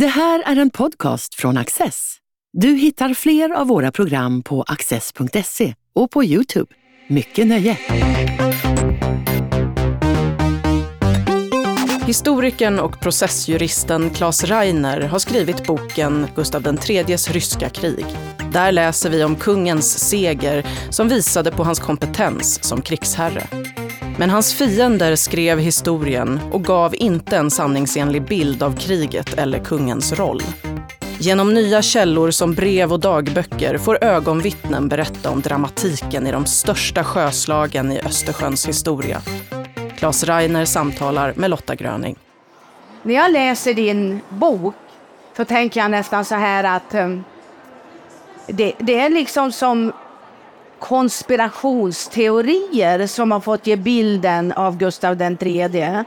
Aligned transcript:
Det 0.00 0.06
här 0.06 0.42
är 0.46 0.56
en 0.56 0.70
podcast 0.70 1.34
från 1.34 1.56
Access. 1.56 2.16
Du 2.52 2.68
hittar 2.68 3.14
fler 3.14 3.50
av 3.50 3.66
våra 3.66 3.92
program 3.92 4.42
på 4.42 4.62
access.se 4.62 5.74
och 5.94 6.10
på 6.10 6.24
Youtube. 6.24 6.74
Mycket 7.08 7.46
nöje! 7.46 7.78
Historikern 12.06 12.78
och 12.78 13.00
processjuristen 13.00 14.10
Claes 14.10 14.44
Reiner 14.44 15.00
har 15.00 15.18
skrivit 15.18 15.66
boken 15.66 16.26
Gustav 16.34 16.78
IIIs 16.88 17.30
ryska 17.30 17.68
krig. 17.68 18.06
Där 18.52 18.72
läser 18.72 19.10
vi 19.10 19.24
om 19.24 19.36
kungens 19.36 20.08
seger 20.08 20.66
som 20.90 21.08
visade 21.08 21.50
på 21.50 21.64
hans 21.64 21.78
kompetens 21.78 22.64
som 22.64 22.82
krigsherre. 22.82 23.65
Men 24.18 24.30
hans 24.30 24.54
fiender 24.54 25.16
skrev 25.16 25.58
historien 25.58 26.40
och 26.52 26.64
gav 26.64 26.94
inte 26.94 27.36
en 27.36 27.50
sanningsenlig 27.50 28.22
bild 28.22 28.62
av 28.62 28.76
kriget 28.76 29.34
eller 29.34 29.58
kungens 29.58 30.12
roll. 30.12 30.42
Genom 31.18 31.54
nya 31.54 31.82
källor 31.82 32.30
som 32.30 32.54
brev 32.54 32.92
och 32.92 33.00
dagböcker 33.00 33.78
får 33.78 34.04
ögonvittnen 34.04 34.88
berätta 34.88 35.30
om 35.30 35.40
dramatiken 35.40 36.26
i 36.26 36.32
de 36.32 36.46
största 36.46 37.04
sjöslagen 37.04 37.92
i 37.92 38.00
Östersjöns 38.00 38.68
historia. 38.68 39.22
Claes 39.96 40.24
Reiner 40.24 40.64
samtalar 40.64 41.32
med 41.36 41.50
Lotta 41.50 41.74
Gröning. 41.74 42.16
När 43.02 43.14
jag 43.14 43.32
läser 43.32 43.74
din 43.74 44.20
bok 44.28 44.74
så 45.36 45.44
tänker 45.44 45.80
jag 45.80 45.90
nästan 45.90 46.24
så 46.24 46.34
här 46.34 46.64
att 46.64 46.94
um, 46.94 47.24
det, 48.46 48.72
det, 48.78 49.00
är 49.00 49.10
liksom 49.10 49.52
som 49.52 49.92
konspirationsteorier 50.78 53.06
som 53.06 53.30
har 53.30 53.40
fått 53.40 53.66
ge 53.66 53.76
bilden 53.76 54.52
av 54.52 54.76
Gustav 54.76 55.22
III. 55.22 56.04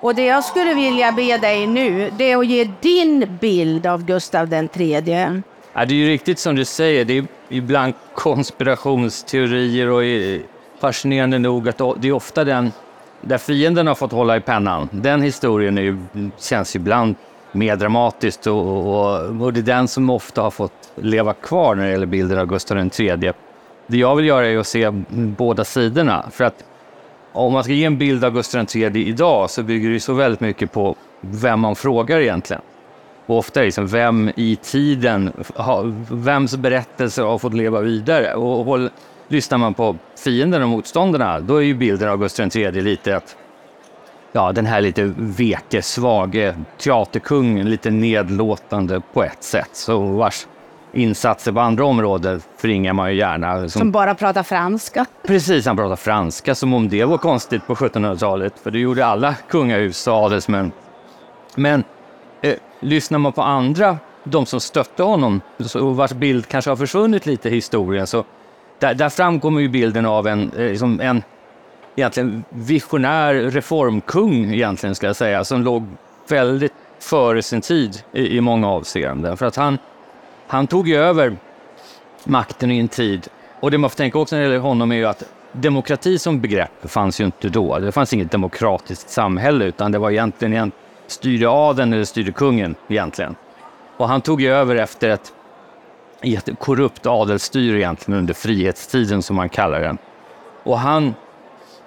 Och 0.00 0.14
det 0.14 0.24
jag 0.24 0.44
skulle 0.44 0.74
vilja 0.74 1.12
be 1.12 1.38
dig 1.38 1.66
nu, 1.66 2.10
det 2.18 2.32
är 2.32 2.36
att 2.36 2.46
ge 2.46 2.70
din 2.80 3.38
bild 3.40 3.86
av 3.86 4.04
Gustav 4.04 4.52
III. 4.52 5.42
Ja, 5.72 5.84
det 5.84 5.94
är 5.94 5.96
ju 5.96 6.08
riktigt 6.08 6.38
som 6.38 6.56
du 6.56 6.64
säger, 6.64 7.04
det 7.04 7.18
är 7.18 7.26
ibland 7.48 7.94
konspirationsteorier 8.14 9.88
och 9.88 10.04
eh, 10.04 10.40
fascinerande 10.80 11.38
nog 11.38 11.68
att 11.68 11.78
det 11.96 12.08
är 12.08 12.12
ofta 12.12 12.44
den 12.44 12.72
där 13.20 13.38
fienden 13.38 13.86
har 13.86 13.94
fått 13.94 14.12
hålla 14.12 14.36
i 14.36 14.40
pennan. 14.40 14.88
Den 14.92 15.22
historien 15.22 15.78
är 15.78 15.82
ju, 15.82 15.98
känns 16.38 16.76
ibland 16.76 17.14
mer 17.52 17.76
dramatiskt 17.76 18.46
och, 18.46 18.56
och, 18.56 19.42
och, 19.42 19.52
det 19.52 19.60
är 19.60 19.62
den 19.62 19.88
som 19.88 20.10
ofta 20.10 20.42
har 20.42 20.50
fått 20.50 20.92
leva 20.94 21.34
kvar 21.34 21.74
när 21.74 21.84
det 21.84 21.90
gäller 21.90 22.06
bilden 22.06 22.38
av 22.38 22.46
Gustav 22.46 22.90
III. 23.00 23.32
Det 23.90 23.96
jag 23.96 24.16
vill 24.16 24.26
göra 24.26 24.46
är 24.46 24.58
att 24.58 24.66
se 24.66 24.90
båda 25.10 25.64
sidorna. 25.64 26.26
För 26.30 26.44
att 26.44 26.64
om 27.32 27.52
man 27.52 27.64
ska 27.64 27.72
ge 27.72 27.84
en 27.84 27.98
bild 27.98 28.24
av 28.24 28.32
Gustav 28.32 28.66
III 28.74 29.08
idag 29.08 29.50
så 29.50 29.62
bygger 29.62 29.90
det 29.90 30.00
så 30.00 30.12
väldigt 30.12 30.40
mycket 30.40 30.72
på 30.72 30.96
vem 31.20 31.60
man 31.60 31.76
frågar 31.76 32.20
egentligen. 32.20 32.62
Och 33.26 33.38
ofta 33.38 33.60
är 33.60 33.62
det 33.62 33.66
liksom 33.66 33.86
vem 33.86 34.30
i 34.36 34.56
tiden, 34.56 35.32
vems 36.10 36.56
berättelser 36.56 37.22
har 37.22 37.38
fått 37.38 37.54
leva 37.54 37.80
vidare. 37.80 38.34
Och, 38.34 38.68
och 38.68 38.90
lyssnar 39.28 39.58
man 39.58 39.74
på 39.74 39.96
fienden 40.24 40.62
och 40.62 40.68
motståndarna, 40.68 41.40
då 41.40 41.56
är 41.56 41.62
ju 41.62 41.74
bilden 41.74 42.08
av 42.08 42.18
Gustav 42.18 42.56
III 42.56 42.82
lite 42.82 43.16
att 43.16 43.36
ja, 44.32 44.52
den 44.52 44.66
här 44.66 44.80
lite 44.80 45.12
veke, 45.16 45.82
svage 45.82 46.54
teaterkungen, 46.78 47.70
lite 47.70 47.90
nedlåtande 47.90 49.02
på 49.12 49.24
ett 49.24 49.42
sätt. 49.42 49.70
Så 49.72 49.98
vars 49.98 50.46
insatser 50.92 51.52
på 51.52 51.60
andra 51.60 51.84
områden 51.84 52.40
förringar 52.56 52.92
man 52.92 53.10
ju 53.10 53.18
gärna. 53.18 53.58
Som, 53.60 53.68
som, 53.68 53.90
bara 53.92 54.14
pratar 54.14 54.42
franska. 54.42 55.06
Precis, 55.26 55.66
han 55.66 55.76
pratar 55.76 55.96
franska 55.96 56.54
som 56.54 56.74
om 56.74 56.88
det 56.88 57.04
var 57.04 57.18
konstigt 57.18 57.66
på 57.66 57.74
1700-talet, 57.74 58.58
för 58.62 58.70
det 58.70 58.78
gjorde 58.78 59.06
alla 59.06 59.34
kungahus 59.34 60.06
och 60.06 60.14
adelsmän. 60.14 60.72
Men 61.54 61.84
eh, 62.42 62.54
lyssnar 62.80 63.18
man 63.18 63.32
på 63.32 63.42
andra, 63.42 63.98
de 64.24 64.46
som 64.46 64.60
stötte 64.60 65.02
honom, 65.02 65.40
och 65.74 65.96
vars 65.96 66.12
bild 66.12 66.48
kanske 66.48 66.70
har 66.70 66.76
försvunnit 66.76 67.26
lite 67.26 67.48
i 67.48 67.52
historien, 67.52 68.06
så 68.06 68.24
där, 68.78 68.94
där 68.94 69.08
framkommer 69.08 69.60
ju 69.60 69.68
bilden 69.68 70.06
av 70.06 70.26
en, 70.26 70.52
eh, 70.52 70.70
liksom 70.70 71.00
en 71.00 71.22
egentligen 71.96 72.44
visionär 72.50 73.34
reformkung, 73.34 74.54
egentligen 74.54 74.94
ska 74.94 75.06
jag 75.06 75.16
säga, 75.16 75.44
som 75.44 75.62
låg 75.62 75.86
väldigt 76.28 76.72
före 77.00 77.42
sin 77.42 77.60
tid 77.60 78.02
i, 78.12 78.36
i 78.36 78.40
många 78.40 78.68
avseenden. 78.68 79.36
För 79.36 79.46
att 79.46 79.56
han 79.56 79.78
han 80.48 80.66
tog 80.66 80.88
ju 80.88 80.96
över 80.96 81.36
makten 82.24 82.70
i 82.70 82.78
en 82.78 82.88
tid, 82.88 83.28
och 83.60 83.70
det 83.70 83.78
man 83.78 83.90
får 83.90 83.96
tänka 83.96 84.18
också 84.18 84.36
när 84.36 84.42
det 84.42 84.48
gäller 84.48 84.60
honom 84.60 84.92
är 84.92 84.96
ju 84.96 85.04
att 85.04 85.22
demokrati 85.52 86.18
som 86.18 86.40
begrepp 86.40 86.90
fanns 86.90 87.20
ju 87.20 87.24
inte 87.24 87.48
då. 87.48 87.78
Det 87.78 87.92
fanns 87.92 88.12
inget 88.12 88.30
demokratiskt 88.30 89.10
samhälle, 89.10 89.64
utan 89.64 89.92
det 89.92 89.98
var 89.98 90.10
egentligen 90.10 90.52
en 90.52 90.72
styrde 91.06 91.48
adeln 91.48 91.92
eller 91.92 92.04
styrde 92.04 92.32
kungen 92.32 92.74
egentligen. 92.88 93.34
Och 93.96 94.08
han 94.08 94.20
tog 94.20 94.40
ju 94.40 94.52
över 94.52 94.76
efter 94.76 95.08
ett, 95.08 95.32
ett 96.22 96.58
korrupt 96.58 97.06
adelsstyre 97.06 97.78
egentligen 97.78 98.18
under 98.18 98.34
frihetstiden 98.34 99.22
som 99.22 99.36
man 99.36 99.48
kallar 99.48 99.80
den. 99.80 99.98
Och 100.62 100.78
han, 100.78 101.14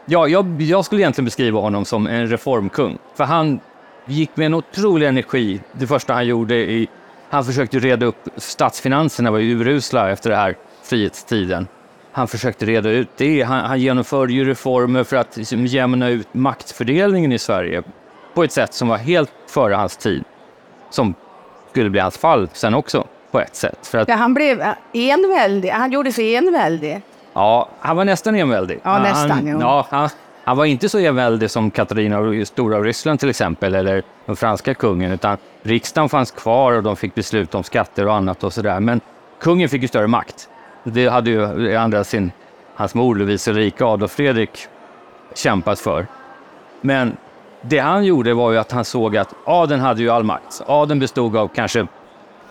ja, 0.05 0.27
jag, 0.27 0.61
jag 0.61 0.85
skulle 0.85 1.01
egentligen 1.01 1.25
beskriva 1.25 1.59
honom 1.59 1.85
som 1.85 2.07
en 2.07 2.27
reformkung, 2.27 2.97
för 3.15 3.23
han 3.23 3.59
gick 4.05 4.37
med 4.37 4.45
en 4.45 4.53
otrolig 4.53 5.07
energi 5.07 5.61
det 5.71 5.87
första 5.87 6.13
han 6.13 6.27
gjorde 6.27 6.55
i 6.55 6.87
han 7.31 7.45
försökte 7.45 7.79
reda 7.79 8.05
upp, 8.05 8.29
statsfinanserna 8.37 9.31
var 9.31 9.39
ju 9.39 9.51
urusla 9.51 10.11
efter 10.11 10.29
den 10.29 10.39
här 10.39 10.55
frihetstiden. 10.83 11.67
Han 12.11 12.27
försökte 12.27 12.65
reda 12.65 12.89
ut 12.89 13.09
det. 13.17 13.41
Han, 13.41 13.65
han 13.65 13.79
genomförde 13.79 14.33
ju 14.33 14.45
reformer 14.45 15.03
för 15.03 15.15
att 15.15 15.37
liksom, 15.37 15.65
jämna 15.65 16.09
ut 16.09 16.27
maktfördelningen 16.33 17.31
i 17.31 17.39
Sverige 17.39 17.83
på 18.33 18.43
ett 18.43 18.51
sätt 18.51 18.73
som 18.73 18.87
var 18.87 18.97
helt 18.97 19.31
före 19.47 19.73
hans 19.73 19.97
tid. 19.97 20.23
Som 20.89 21.13
skulle 21.69 21.89
bli 21.89 21.99
hans 21.99 22.17
fall 22.17 22.49
sen 22.53 22.73
också 22.73 23.07
på 23.31 23.39
ett 23.39 23.55
sätt. 23.55 23.87
För 23.87 23.97
att, 23.97 24.07
ja, 24.07 24.15
han 24.15 24.33
blev 24.33 24.63
enväldig. 24.93 25.69
Han 25.69 25.91
gjorde 25.91 26.11
sig 26.11 26.35
enväldig. 26.35 27.01
Ja, 27.33 27.69
han 27.79 27.97
var 27.97 28.05
nästan 28.05 28.35
enväldig. 28.35 28.79
Ja, 28.83 28.99
nästan. 28.99 29.31
Han, 29.31 29.59
ja. 29.59 29.87
han, 29.89 30.09
han 30.43 30.57
var 30.57 30.65
inte 30.65 30.89
så 30.89 30.97
enväldig 30.97 31.51
som 31.51 31.71
Katarina 31.71 32.45
stora 32.45 32.77
av 32.77 32.83
Ryssland 32.83 33.19
till 33.19 33.29
exempel, 33.29 33.75
eller 33.75 34.03
den 34.25 34.35
franska 34.35 34.73
kungen, 34.73 35.11
utan 35.11 35.37
riksdagen 35.61 36.09
fanns 36.09 36.31
kvar 36.31 36.73
och 36.73 36.83
de 36.83 36.95
fick 36.95 37.15
besluta 37.15 37.57
om 37.57 37.63
skatter 37.63 38.07
och 38.07 38.13
annat 38.13 38.43
och 38.43 38.53
sådär. 38.53 38.79
Men 38.79 39.01
kungen 39.39 39.69
fick 39.69 39.81
ju 39.81 39.87
större 39.87 40.07
makt. 40.07 40.49
Det 40.83 41.07
hade 41.07 41.29
ju 41.29 41.75
andra 41.75 42.03
sin, 42.03 42.31
hans 42.75 42.95
mor 42.95 43.15
Lovisa 43.15 43.51
Ulrika 43.51 43.85
Adolf 43.85 44.11
Fredrik 44.11 44.67
kämpat 45.35 45.79
för. 45.79 46.07
Men 46.81 47.17
det 47.61 47.79
han 47.79 48.05
gjorde 48.05 48.33
var 48.33 48.51
ju 48.51 48.57
att 48.57 48.71
han 48.71 48.85
såg 48.85 49.17
att 49.17 49.35
adeln 49.45 49.81
hade 49.81 50.01
ju 50.01 50.09
all 50.09 50.23
makt. 50.23 50.61
Adeln 50.65 50.99
bestod 50.99 51.37
av 51.37 51.47
kanske 51.47 51.87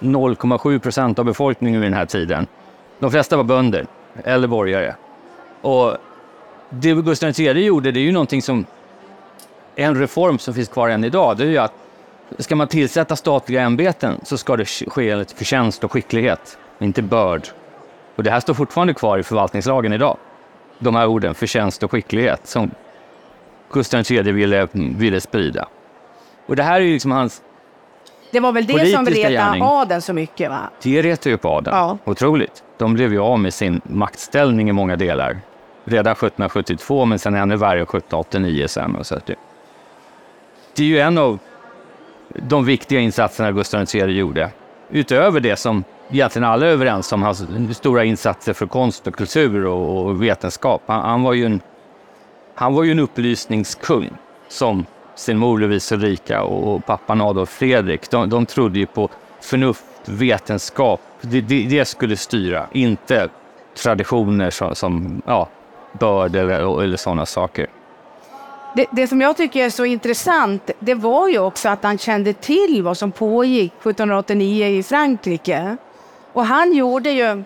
0,7 0.00 0.78
procent 0.78 1.18
av 1.18 1.24
befolkningen 1.24 1.80
vid 1.80 1.90
den 1.90 1.98
här 1.98 2.06
tiden. 2.06 2.46
De 2.98 3.10
flesta 3.10 3.36
var 3.36 3.44
bönder 3.44 3.86
eller 4.24 4.48
borgare. 4.48 4.94
Och 5.60 5.96
det 6.70 6.94
Gustav 6.94 7.40
III 7.40 7.64
gjorde, 7.64 7.92
det 7.92 8.00
är 8.00 8.04
ju 8.04 8.12
någonting 8.12 8.42
som 8.42 8.66
en 9.74 9.98
reform 9.98 10.38
som 10.38 10.54
finns 10.54 10.68
kvar 10.68 10.88
än 10.88 11.04
idag. 11.04 11.36
Det 11.36 11.44
är 11.44 11.48
ju 11.48 11.58
att 11.58 11.72
ska 12.38 12.56
man 12.56 12.68
tillsätta 12.68 13.16
statliga 13.16 13.62
ämbeten 13.62 14.20
så 14.22 14.38
ska 14.38 14.56
det 14.56 14.64
ske 14.64 15.10
enligt 15.10 15.32
förtjänst 15.32 15.84
och 15.84 15.92
skicklighet, 15.92 16.58
inte 16.78 17.02
börd. 17.02 17.48
Och 18.16 18.22
det 18.22 18.30
här 18.30 18.40
står 18.40 18.54
fortfarande 18.54 18.94
kvar 18.94 19.18
i 19.18 19.22
förvaltningslagen 19.22 19.92
idag. 19.92 20.16
De 20.78 20.94
här 20.94 21.06
orden, 21.06 21.34
förtjänst 21.34 21.82
och 21.82 21.90
skicklighet, 21.90 22.46
som 22.46 22.70
Gustav 23.72 24.02
III 24.10 24.32
ville, 24.32 24.68
ville 24.72 25.20
sprida. 25.20 25.68
Och 26.46 26.56
det 26.56 26.62
här 26.62 26.80
är 26.80 26.84
ju 26.84 26.92
liksom 26.92 27.10
hans 27.10 27.42
Det 28.30 28.40
var 28.40 28.52
väl 28.52 28.66
det 28.66 28.86
som 28.86 29.06
retade 29.06 29.64
adeln 29.64 30.02
så 30.02 30.12
mycket? 30.12 30.50
va? 30.50 30.70
Det 30.82 31.02
retade 31.02 31.30
ju 31.30 31.36
på 31.36 31.48
adeln, 31.48 31.76
ja. 31.76 31.98
otroligt. 32.04 32.62
De 32.78 32.94
blev 32.94 33.12
ju 33.12 33.20
av 33.20 33.38
med 33.38 33.54
sin 33.54 33.80
maktställning 33.84 34.68
i 34.68 34.72
många 34.72 34.96
delar 34.96 35.40
redan 35.84 36.12
1772, 36.12 37.04
men 37.04 37.18
sen 37.18 37.34
ännu 37.34 37.56
värre 37.56 37.82
1789 37.82 38.66
sen. 38.68 38.96
Och 38.96 39.06
så 39.06 39.14
det, 39.26 39.34
det 40.74 40.82
är 40.82 40.86
ju 40.86 40.98
en 40.98 41.18
av 41.18 41.38
de 42.34 42.64
viktiga 42.64 43.00
insatserna 43.00 43.52
Gustav 43.52 43.86
III 43.94 44.18
gjorde. 44.18 44.50
Utöver 44.90 45.40
det 45.40 45.56
som 45.56 45.84
egentligen 46.10 46.48
alla 46.48 46.66
är 46.66 46.70
överens 46.70 47.12
om, 47.12 47.22
hans 47.22 47.46
stora 47.72 48.04
insatser 48.04 48.52
för 48.52 48.66
konst 48.66 49.06
och 49.06 49.14
kultur 49.14 49.66
och, 49.66 50.06
och 50.06 50.22
vetenskap. 50.22 50.82
Han, 50.86 51.00
han, 51.00 51.22
var 51.22 51.32
ju 51.32 51.44
en, 51.44 51.60
han 52.54 52.74
var 52.74 52.84
ju 52.84 52.90
en 52.90 52.98
upplysningskung 52.98 54.10
som 54.48 54.86
sin 55.14 55.38
mor 55.38 55.58
Lovisa 55.58 55.94
Ulrika 55.94 56.42
och, 56.42 56.74
och 56.74 56.86
pappan 56.86 57.20
Adolf 57.20 57.50
Fredrik. 57.50 58.10
De, 58.10 58.28
de 58.28 58.46
trodde 58.46 58.78
ju 58.78 58.86
på 58.86 59.08
förnuft, 59.40 59.84
vetenskap. 60.04 61.00
Det, 61.20 61.40
det, 61.40 61.66
det 61.66 61.84
skulle 61.84 62.16
styra, 62.16 62.66
inte 62.72 63.28
traditioner 63.82 64.50
som, 64.50 64.74
som 64.74 65.22
ja, 65.26 65.48
börd 65.92 66.36
eller, 66.36 66.82
eller 66.82 66.96
sådana 66.96 67.26
saker. 67.26 67.66
Det, 68.76 68.86
det, 68.90 69.06
som 69.06 69.20
jag 69.20 69.36
tycker 69.36 69.64
är 69.64 69.70
så 69.70 69.84
intressant, 69.84 70.70
det 70.78 70.94
var 70.94 71.28
ju 71.28 71.38
också 71.38 71.68
att 71.68 71.82
han 71.82 71.98
kände 71.98 72.32
till 72.32 72.82
vad 72.82 72.96
som 72.96 73.12
pågick 73.12 73.72
1789 73.72 74.66
i 74.66 74.82
Frankrike. 74.82 75.76
Och 76.32 76.46
han 76.46 76.72
gjorde 76.72 77.10
ju 77.10 77.44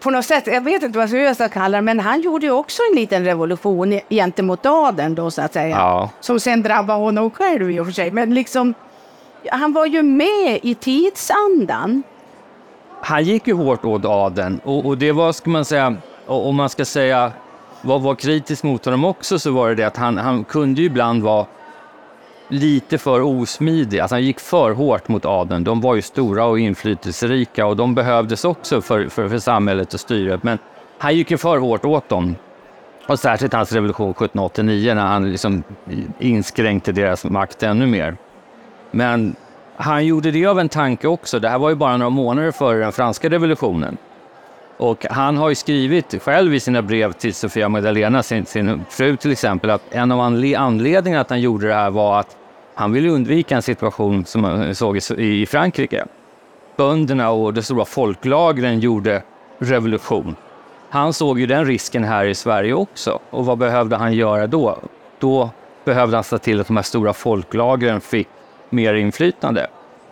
på 0.00 0.10
något 0.10 0.24
sätt, 0.24 0.46
jag 0.46 0.60
vet 0.60 0.82
inte 0.82 0.98
vad 0.98 1.08
jag 1.08 1.34
ska 1.34 1.48
kalla 1.48 1.78
det, 1.78 1.82
men 1.82 2.00
han 2.00 2.20
gjorde 2.20 2.46
ju 2.46 2.52
också 2.52 2.82
en 2.90 2.96
liten 2.96 3.24
revolution 3.24 4.00
gentemot 4.10 4.66
adeln 4.66 5.14
då 5.14 5.30
så 5.30 5.42
att 5.42 5.52
säga. 5.52 5.76
Ja. 5.76 6.10
Som 6.20 6.40
sen 6.40 6.62
drabbade 6.62 6.98
honom 6.98 7.30
själv 7.30 7.70
i 7.70 7.80
och 7.80 7.86
för 7.86 7.92
sig. 7.92 8.10
Men 8.10 8.34
liksom, 8.34 8.74
han 9.50 9.72
var 9.72 9.86
ju 9.86 10.02
med 10.02 10.60
i 10.62 10.74
tidsandan. 10.74 12.02
Han 13.00 13.24
gick 13.24 13.46
ju 13.46 13.54
hårt 13.54 13.84
åt 13.84 14.04
adeln 14.04 14.60
och, 14.64 14.86
och 14.86 14.98
det 14.98 15.12
var, 15.12 15.32
ska 15.32 15.50
man 15.50 15.64
säga, 15.64 15.96
om 16.26 16.56
man 16.56 16.68
ska 16.68 16.84
säga 16.84 17.32
vad 17.82 18.02
var 18.02 18.14
kritiskt 18.14 18.62
mot 18.62 18.84
honom 18.84 19.04
också 19.04 19.38
så 19.38 19.50
var 19.50 19.68
det 19.68 19.74
det 19.74 19.84
att 19.84 19.96
han, 19.96 20.18
han 20.18 20.44
kunde 20.44 20.80
ju 20.80 20.86
ibland 20.86 21.22
vara 21.22 21.46
lite 22.48 22.98
för 22.98 23.20
osmidig. 23.22 24.00
Alltså 24.00 24.14
han 24.14 24.22
gick 24.22 24.40
för 24.40 24.70
hårt 24.70 25.08
mot 25.08 25.24
adeln. 25.24 25.64
De 25.64 25.80
var 25.80 25.94
ju 25.94 26.02
stora 26.02 26.44
och 26.44 26.58
inflytelserika 26.58 27.66
och 27.66 27.76
de 27.76 27.94
behövdes 27.94 28.44
också 28.44 28.80
för, 28.80 29.08
för, 29.08 29.28
för 29.28 29.38
samhället 29.38 29.94
och 29.94 30.00
styret. 30.00 30.42
Men 30.42 30.58
han 30.98 31.16
gick 31.16 31.30
ju 31.30 31.38
för 31.38 31.58
hårt 31.58 31.84
åt 31.84 32.08
dem. 32.08 32.36
Och 33.06 33.18
särskilt 33.18 33.52
hans 33.52 33.72
revolution 33.72 34.10
1789 34.10 34.94
när 34.94 35.06
han 35.06 35.30
liksom 35.30 35.62
inskränkte 36.18 36.92
deras 36.92 37.24
makt 37.24 37.62
ännu 37.62 37.86
mer. 37.86 38.16
Men 38.90 39.36
han 39.76 40.06
gjorde 40.06 40.30
det 40.30 40.46
av 40.46 40.60
en 40.60 40.68
tanke 40.68 41.08
också. 41.08 41.38
Det 41.38 41.48
här 41.48 41.58
var 41.58 41.68
ju 41.68 41.74
bara 41.74 41.96
några 41.96 42.10
månader 42.10 42.50
före 42.50 42.78
den 42.78 42.92
franska 42.92 43.30
revolutionen. 43.30 43.96
Och 44.82 45.06
han 45.10 45.36
har 45.36 45.48
ju 45.48 45.54
skrivit 45.54 46.22
själv 46.22 46.54
i 46.54 46.60
sina 46.60 46.82
brev 46.82 47.12
till 47.12 47.34
Sofia 47.34 47.68
Magdalena, 47.68 48.22
sin, 48.22 48.46
sin 48.46 48.84
fru 48.90 49.16
till 49.16 49.32
exempel, 49.32 49.70
att 49.70 49.82
en 49.90 50.12
av 50.12 50.20
anledningarna 50.20 51.20
att 51.20 51.30
han 51.30 51.40
gjorde 51.40 51.68
det 51.68 51.74
här 51.74 51.90
var 51.90 52.20
att 52.20 52.36
han 52.74 52.92
ville 52.92 53.08
undvika 53.08 53.56
en 53.56 53.62
situation 53.62 54.24
som 54.24 54.42
man 54.42 54.74
såg 54.74 54.96
i 55.16 55.46
Frankrike. 55.46 56.04
Bönderna 56.76 57.30
och 57.30 57.54
de 57.54 57.62
stora 57.62 57.84
folklagren 57.84 58.80
gjorde 58.80 59.22
revolution. 59.58 60.36
Han 60.90 61.12
såg 61.12 61.40
ju 61.40 61.46
den 61.46 61.64
risken 61.64 62.04
här 62.04 62.24
i 62.24 62.34
Sverige 62.34 62.74
också. 62.74 63.18
Och 63.30 63.46
vad 63.46 63.58
behövde 63.58 63.96
han 63.96 64.12
göra 64.12 64.46
då? 64.46 64.78
Då 65.18 65.50
behövde 65.84 66.16
han 66.16 66.24
se 66.24 66.38
till 66.38 66.60
att 66.60 66.66
de 66.66 66.76
här 66.76 66.84
stora 66.84 67.12
folklagren 67.12 68.00
fick 68.00 68.28
mer 68.70 68.94
inflytande. 68.94 69.66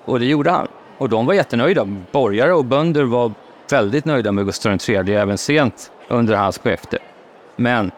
Och 0.04 0.20
det 0.20 0.26
gjorde 0.26 0.50
han. 0.50 0.68
Och 0.98 1.08
de 1.08 1.26
var 1.26 1.34
jättenöjda. 1.34 1.88
Borgare 2.12 2.54
och 2.54 2.64
bönder 2.64 3.04
var 3.04 3.32
väldigt 3.72 4.04
nöjda 4.04 4.32
med 4.32 4.44
Gustav 4.44 4.78
III 4.88 5.14
även 5.14 5.38
sent 5.38 5.90
under 6.08 6.34
hans 6.34 6.58
skifte. 6.58 6.98
Men 7.56 7.90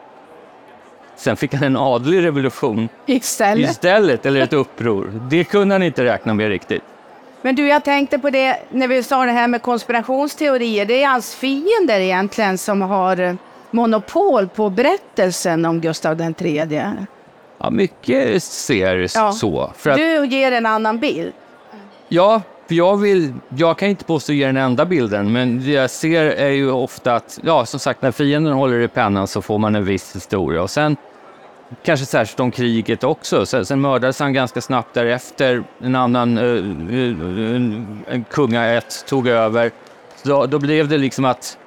sen 1.16 1.36
fick 1.36 1.54
han 1.54 1.62
en 1.64 1.76
adlig 1.76 2.24
revolution 2.24 2.88
Istället. 3.06 3.70
istället, 3.70 4.26
eller 4.26 4.40
ett 4.40 4.52
uppror. 4.52 5.20
Det 5.30 5.44
kunde 5.44 5.74
han 5.74 5.82
inte 5.82 6.04
räkna 6.04 6.34
med 6.34 6.48
riktigt. 6.48 6.82
Men 7.42 7.54
du, 7.54 7.68
jag 7.68 7.84
tänkte 7.84 8.18
på 8.18 8.30
det 8.30 8.56
när 8.70 8.88
vi 8.88 9.02
sa 9.02 9.24
det 9.24 9.32
här 9.32 9.48
med 9.48 9.62
konspirationsteorier. 9.62 10.86
Det 10.86 11.02
är 11.02 11.08
hans 11.08 11.34
fiender 11.34 12.00
egentligen 12.00 12.58
som 12.58 12.82
har 12.82 13.20
eh, 13.20 13.34
monopol 13.70 14.48
på 14.48 14.70
berättelsen 14.70 15.64
om 15.64 15.80
Gustav 15.80 16.20
III. 16.38 16.82
Ja, 17.58 17.70
mycket 17.70 18.42
ser 18.42 19.08
Ja. 19.14 19.32
så. 19.32 19.72
För 19.76 19.90
att, 19.90 19.96
Du 19.96 20.26
ger 20.26 20.52
en 20.52 20.66
annan 20.66 20.98
bild. 20.98 21.32
ja, 22.08 22.42
för 22.72 22.76
jag, 22.76 22.96
vill, 22.96 23.34
jag 23.56 23.78
kan 23.78 23.88
inte 23.88 24.04
påstå 24.04 24.32
att 24.32 24.36
ge 24.36 24.46
den 24.46 24.56
enda 24.56 24.84
bilden, 24.84 25.32
men 25.32 25.64
det 25.64 25.70
jag 25.70 25.90
ser 25.90 26.24
är 26.24 26.50
ju 26.50 26.70
ofta 26.70 27.14
att, 27.14 27.40
ja, 27.42 27.66
som 27.66 27.80
sagt, 27.80 28.02
när 28.02 28.12
fienden 28.12 28.52
håller 28.52 28.80
i 28.80 28.88
pennan 28.88 29.26
så 29.26 29.42
får 29.42 29.58
man 29.58 29.74
en 29.74 29.84
viss 29.84 30.16
historia. 30.16 30.62
Och 30.62 30.70
sen 30.70 30.96
kanske 31.84 32.06
särskilt 32.06 32.40
om 32.40 32.50
kriget 32.50 33.04
också. 33.04 33.46
Sen, 33.46 33.66
sen 33.66 33.80
mördades 33.80 34.20
han 34.20 34.32
ganska 34.32 34.60
snabbt 34.60 34.94
därefter. 34.94 35.64
En 35.80 35.94
annan 35.94 36.38
eh, 36.38 36.44
eh, 36.44 38.16
uh, 38.16 38.22
kungaätt 38.30 39.04
tog 39.08 39.28
över. 39.28 39.70
Då, 40.22 40.46
då 40.46 40.58
blev 40.58 40.88
det 40.88 40.98
liksom 40.98 41.24
att 41.24 41.58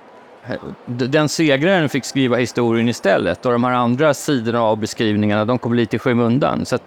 eh, 0.48 0.56
den 0.86 1.30
segraren 1.30 1.90
fick 1.90 2.06
skriva 2.06 2.38
historien 2.38 2.90
istället 2.90 3.46
och 3.46 3.52
de 3.52 3.64
här 3.64 3.72
andra 3.72 4.14
sidorna 4.14 4.62
av 4.62 4.78
beskrivningarna 4.78 5.46
de 5.46 5.60
kom 5.60 5.74
lite 5.74 5.96
i 5.96 6.00
skymundan. 6.00 6.66
Så 6.66 6.76
att 6.76 6.84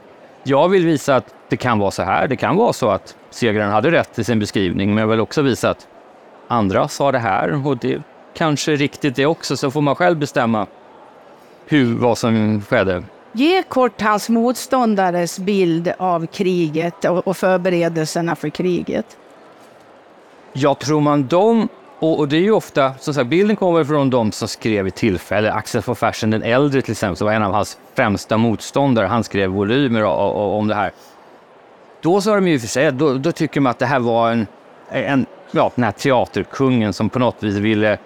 jag 0.48 0.68
vill 0.68 0.86
visa 0.86 1.16
att 1.16 1.34
det 1.48 1.56
kan 1.56 1.78
vara 1.78 1.90
så 1.90 2.02
här. 2.02 2.28
Det 2.28 2.36
kan 2.36 2.56
vara 2.56 2.72
så 2.72 2.90
att 2.90 3.16
segraren 3.30 3.70
hade 3.70 3.90
rätt 3.90 4.18
i 4.18 4.24
sin 4.24 4.38
beskrivning, 4.38 4.94
men 4.94 4.98
jag 5.02 5.08
vill 5.08 5.20
också 5.20 5.42
visa 5.42 5.70
att 5.70 5.88
andra 6.48 6.88
sa 6.88 7.12
det 7.12 7.18
här 7.18 7.66
och 7.66 7.76
det 7.76 8.02
kanske 8.34 8.72
är 8.72 8.76
riktigt 8.76 9.16
det 9.16 9.26
också, 9.26 9.56
så 9.56 9.70
får 9.70 9.80
man 9.80 9.94
själv 9.94 10.18
bestämma 10.18 10.66
hur, 11.66 11.94
vad 11.98 12.18
som 12.18 12.62
skedde. 12.68 13.02
Ge 13.32 13.62
kort 13.62 14.00
hans 14.00 14.28
motståndares 14.28 15.38
bild 15.38 15.92
av 15.98 16.26
kriget 16.26 17.04
och, 17.04 17.36
förberedelserna 17.36 18.36
för 18.36 18.48
kriget. 18.48 19.16
Jag 20.52 20.78
tror 20.78 21.00
man 21.00 21.26
de, 21.26 21.68
och, 21.98 22.18
och 22.18 22.28
det 22.28 22.36
är 22.36 22.40
ju 22.40 22.52
ofta, 22.52 22.94
som 22.94 23.14
sagt, 23.14 23.26
bilden 23.26 23.56
kommer 23.56 23.84
från 23.84 24.10
de 24.10 24.32
som 24.32 24.48
skrev 24.48 24.86
i 24.86 24.90
tillfälle. 24.90 25.52
Axel 25.52 25.82
von 25.86 25.96
Fersen 25.96 26.30
den 26.30 26.42
äldre 26.42 26.82
till 26.82 26.92
exempel, 26.92 27.16
som 27.16 27.26
var 27.26 27.34
en 27.34 27.42
av 27.42 27.52
hans 27.52 27.78
främsta 27.94 28.36
motståndare. 28.36 29.06
Han 29.06 29.24
skrev 29.24 29.50
volymer 29.50 30.04
och, 30.04 30.34
och, 30.34 30.58
om 30.58 30.68
det 30.68 30.74
här. 30.74 30.92
Då 32.00 32.20
sa 32.20 32.34
de 32.34 32.48
ju 32.48 32.58
för 32.58 32.68
sig, 32.68 32.92
då, 32.92 33.14
då 33.14 33.32
tycker 33.32 33.60
man 33.60 33.70
att 33.70 33.78
det 33.78 33.86
här 33.86 33.98
var 33.98 34.30
en, 34.30 34.46
en 34.90 35.26
ja, 35.50 35.72
den 35.74 35.84
här 35.84 35.92
teaterkungen 35.92 36.92
som 36.92 37.10
på 37.10 37.18
något 37.18 37.42
vis 37.42 37.56
ville 37.56 37.98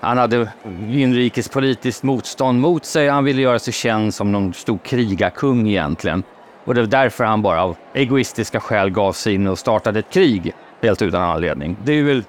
han 0.00 0.18
hade 0.18 0.48
inrikespolitiskt 0.88 2.02
motstånd 2.02 2.60
mot 2.60 2.84
sig. 2.84 3.08
Han 3.08 3.24
ville 3.24 3.42
göra 3.42 3.58
sig 3.58 3.72
känd 3.72 4.14
som 4.14 4.32
någon 4.32 4.54
stor 4.54 4.78
krigarkung 4.78 5.68
egentligen. 5.68 6.22
Och 6.64 6.74
det 6.74 6.80
var 6.80 6.88
därför 6.88 7.24
han 7.24 7.42
bara 7.42 7.62
av 7.62 7.76
egoistiska 7.94 8.60
skäl 8.60 8.90
gav 8.90 9.12
sig 9.12 9.34
in 9.34 9.46
och 9.46 9.58
startade 9.58 9.98
ett 9.98 10.12
krig 10.12 10.54
helt 10.82 11.02
utan 11.02 11.22
anledning. 11.22 11.76
Det 11.84 11.92
är 11.92 12.02
väl 12.02 12.24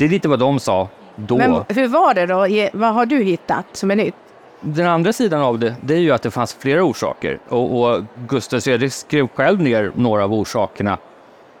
det 0.00 0.04
är 0.06 0.08
lite 0.08 0.28
vad 0.28 0.38
de 0.38 0.60
sa 0.60 0.88
då. 1.16 1.38
Men 1.38 1.64
hur 1.68 1.88
var 1.88 2.14
det 2.14 2.26
då? 2.26 2.68
Vad 2.78 2.94
har 2.94 3.06
du 3.06 3.22
hittat 3.22 3.66
som 3.72 3.90
är 3.90 3.96
nytt? 3.96 4.14
Den 4.60 4.86
andra 4.86 5.12
sidan 5.12 5.40
av 5.40 5.58
det, 5.58 5.74
det 5.80 5.94
är 5.94 5.98
ju 5.98 6.10
att 6.10 6.22
det 6.22 6.30
fanns 6.30 6.54
flera 6.54 6.82
orsaker. 6.82 7.38
Och, 7.48 7.80
och 7.82 8.02
Gustav 8.28 8.68
III 8.68 8.90
skrev 8.90 9.28
själv 9.28 9.62
ner 9.62 9.92
några 9.94 10.24
av 10.24 10.32
orsakerna. 10.32 10.98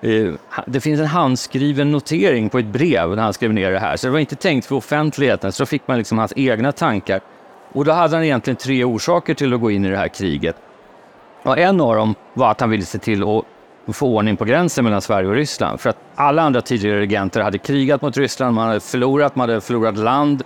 Eh, 0.00 0.32
Det 0.66 0.80
finns 0.80 1.00
en 1.00 1.06
handskriven 1.06 1.90
notering 1.90 2.48
på 2.48 2.58
ett 2.58 2.66
brev 2.66 3.16
när 3.16 3.22
han 3.22 3.32
skrev 3.32 3.52
ner 3.52 3.70
det 3.70 3.78
här. 3.78 3.96
Så 3.96 4.06
det 4.06 4.10
var 4.10 4.18
inte 4.18 4.36
tänkt 4.36 4.66
för 4.66 4.76
offentligheten, 4.76 5.52
så 5.52 5.66
fick 5.66 5.88
man 5.88 5.98
liksom 5.98 6.18
hans 6.18 6.32
egna 6.36 6.72
tankar. 6.72 7.20
Och 7.72 7.84
då 7.84 7.92
hade 7.92 8.16
han 8.16 8.24
egentligen 8.24 8.56
tre 8.56 8.84
orsaker 8.84 9.34
till 9.34 9.54
att 9.54 9.60
gå 9.60 9.70
in 9.70 9.84
i 9.84 9.90
det 9.90 9.96
här 9.96 10.08
kriget. 10.08 10.56
Och 11.42 11.58
en 11.58 11.80
av 11.80 11.94
dem 11.94 12.14
var 12.34 12.50
att 12.50 12.60
han 12.60 12.70
ville 12.70 12.84
se 12.84 12.98
till 12.98 13.22
att 13.22 13.44
få 13.92 14.06
ordning 14.06 14.36
på 14.36 14.44
gränsen 14.44 14.84
mellan 14.84 15.02
Sverige 15.02 15.28
och 15.28 15.34
Ryssland. 15.34 15.80
För 15.80 15.90
att 15.90 15.96
alla 16.14 16.42
andra 16.42 16.60
tidigare 16.60 17.00
regenter 17.00 17.40
hade 17.40 17.58
krigat 17.58 18.02
mot 18.02 18.16
Ryssland, 18.16 18.54
man 18.54 18.68
hade 18.68 18.80
förlorat, 18.80 19.36
man 19.36 19.48
hade 19.48 19.60
förlorat 19.60 19.96
land. 19.96 20.42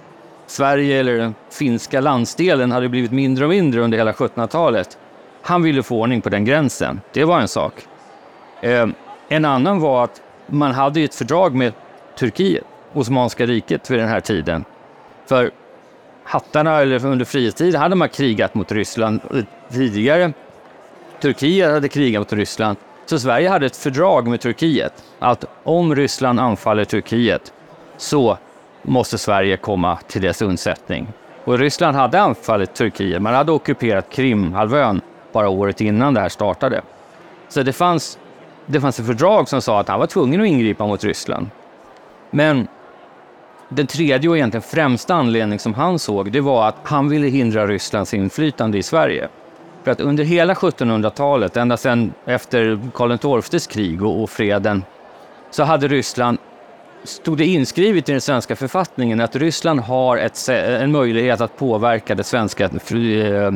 Sverige, 0.46 1.00
eller 1.00 1.19
den 1.19 1.35
finska 1.50 2.00
landsdelen, 2.00 2.73
hade 2.73 2.88
blivit 2.88 3.12
mindre 3.12 3.44
och 3.44 3.50
mindre 3.50 3.81
under 3.81 3.99
hela 3.99 4.12
1700-talet. 4.12 4.99
Han 5.43 5.62
ville 5.62 5.82
få 5.82 6.00
ordning 6.00 6.20
på 6.20 6.29
den 6.29 6.44
gränsen. 6.44 7.00
Det 7.12 7.25
var 7.25 7.41
en 7.41 7.49
sak. 7.49 7.73
Eh, 8.61 8.87
en 9.29 9.44
annan 9.44 9.81
var 9.81 10.05
att 10.05 10.23
man 10.47 10.73
hade 10.73 11.00
ett 11.00 11.14
fördrag 11.14 11.55
med 11.55 11.73
Turkiet, 12.18 12.64
Osmanska 12.92 13.47
riket, 13.47 13.90
vid 13.90 13.99
den 13.99 14.09
här 14.09 14.21
tiden. 14.21 14.64
För 15.26 15.50
hattarna, 16.25 16.80
eller 16.80 17.07
under 17.07 17.25
frihetstid, 17.25 17.75
hade 17.75 17.95
man 17.95 18.09
krigat 18.09 18.54
mot 18.54 18.73
Ryssland 18.73 19.21
eh, 19.35 19.45
tidigare. 19.73 20.33
Turkiet 21.21 21.71
hade 21.71 21.88
krigat 21.88 22.21
mot 22.21 22.33
Ryssland. 22.33 22.76
Så 23.06 23.18
Sverige 23.18 23.49
hade 23.49 23.66
ett 23.66 23.76
fördrag 23.76 24.26
med 24.26 24.40
Turkiet 24.40 25.04
att 25.18 25.44
om 25.64 25.94
Ryssland 25.94 26.40
anfaller 26.40 26.84
Turkiet 26.84 27.52
så 27.96 28.38
måste 28.82 29.18
Sverige 29.18 29.56
komma 29.56 29.99
till 30.08 30.23
dess 30.23 30.42
undsättning. 30.42 31.08
Och 31.44 31.58
Ryssland 31.58 31.96
hade 31.96 32.20
anfallit 32.20 32.75
Turkiet. 32.75 33.23
Man 33.23 33.34
hade 33.34 33.52
ockuperat 33.52 34.11
Krimhalvön 34.11 35.00
bara 35.32 35.49
året 35.49 35.80
innan 35.80 36.14
det 36.14 36.20
här 36.20 36.28
startade. 36.28 36.82
Så 37.49 37.62
det 37.62 37.73
fanns, 37.73 38.18
det 38.66 38.80
fanns 38.80 39.00
ett 39.00 39.06
fördrag 39.06 39.49
som 39.49 39.62
sa 39.62 39.80
att 39.80 39.88
han 39.88 40.00
var 40.00 40.06
tvungen 40.06 40.40
att 40.40 40.46
ingripa 40.46 40.87
mot 40.87 41.04
Ryssland. 41.04 41.50
Men 42.30 42.68
den 43.68 43.87
tredje 43.87 44.30
och 44.30 44.37
egentligen 44.37 44.62
främsta 44.62 45.14
anledningen 45.14 45.58
som 45.58 45.75
han 45.75 45.99
såg, 45.99 46.32
det 46.32 46.40
var 46.40 46.68
att 46.68 46.76
han 46.82 47.08
ville 47.08 47.26
hindra 47.26 47.66
Rysslands 47.66 48.14
inflytande 48.14 48.78
i 48.78 48.82
Sverige. 48.82 49.28
För 49.85 49.91
att 49.91 50.00
under 50.00 50.25
hela 50.25 50.55
1700-talet, 50.55 51.57
ända 51.57 51.76
sedan 51.76 52.12
efter 52.25 52.81
Karl 52.95 53.43
XIIs 53.43 53.67
krig 53.67 54.03
och, 54.03 54.23
och 54.23 54.31
freden, 54.31 54.85
så 55.50 55.62
hade 55.62 55.88
Ryssland, 55.88 56.38
stod 57.05 57.38
det 57.38 57.47
inskrivet 57.47 58.09
i 58.09 58.12
den 58.12 58.21
svenska 58.21 58.57
författningen 58.57 59.21
att 59.21 59.37
Ryssland 59.37 59.81
har 59.81 60.17
ett, 60.17 60.49
en 60.49 60.93
möjlighet 60.93 61.41
att 61.41 61.57
påverka 61.57 62.14
det 62.14 62.25
svenska 62.25 62.64
eh, 62.64 63.53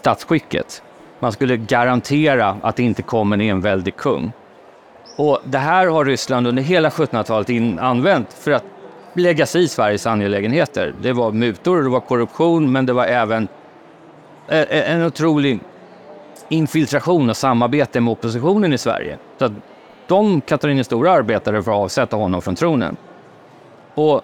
statsskicket. 0.00 0.82
Man 1.20 1.32
skulle 1.32 1.56
garantera 1.56 2.56
att 2.62 2.76
det 2.76 2.82
inte 2.82 3.02
kom 3.02 3.32
en 3.32 3.40
enväldig 3.40 3.96
kung. 3.96 4.32
Och 5.16 5.40
det 5.44 5.58
här 5.58 5.86
har 5.86 6.04
Ryssland 6.04 6.46
under 6.46 6.62
hela 6.62 6.88
1700-talet 6.88 7.80
använt 7.80 8.32
för 8.32 8.50
att 8.50 8.64
lägga 9.12 9.46
sig 9.46 9.62
i 9.62 9.68
Sveriges 9.68 10.06
angelägenheter. 10.06 10.94
Det 11.02 11.12
var 11.12 11.32
mutor, 11.32 11.82
det 11.82 11.88
var 11.88 12.00
korruption, 12.00 12.72
men 12.72 12.86
det 12.86 12.92
var 12.92 13.04
även 13.04 13.48
en 14.48 15.02
otrolig 15.02 15.60
infiltration 16.48 17.30
och 17.30 17.36
samarbete 17.36 18.00
med 18.00 18.12
oppositionen 18.12 18.72
i 18.72 18.78
Sverige. 18.78 19.18
Så 19.38 19.44
att 19.44 19.52
de, 20.06 20.40
Katarina 20.40 20.84
stora, 20.84 21.12
arbetade 21.12 21.62
för 21.62 21.70
att 21.70 21.76
avsätta 21.76 22.16
honom 22.16 22.42
från 22.42 22.54
tronen. 22.54 22.96
Och 23.94 24.22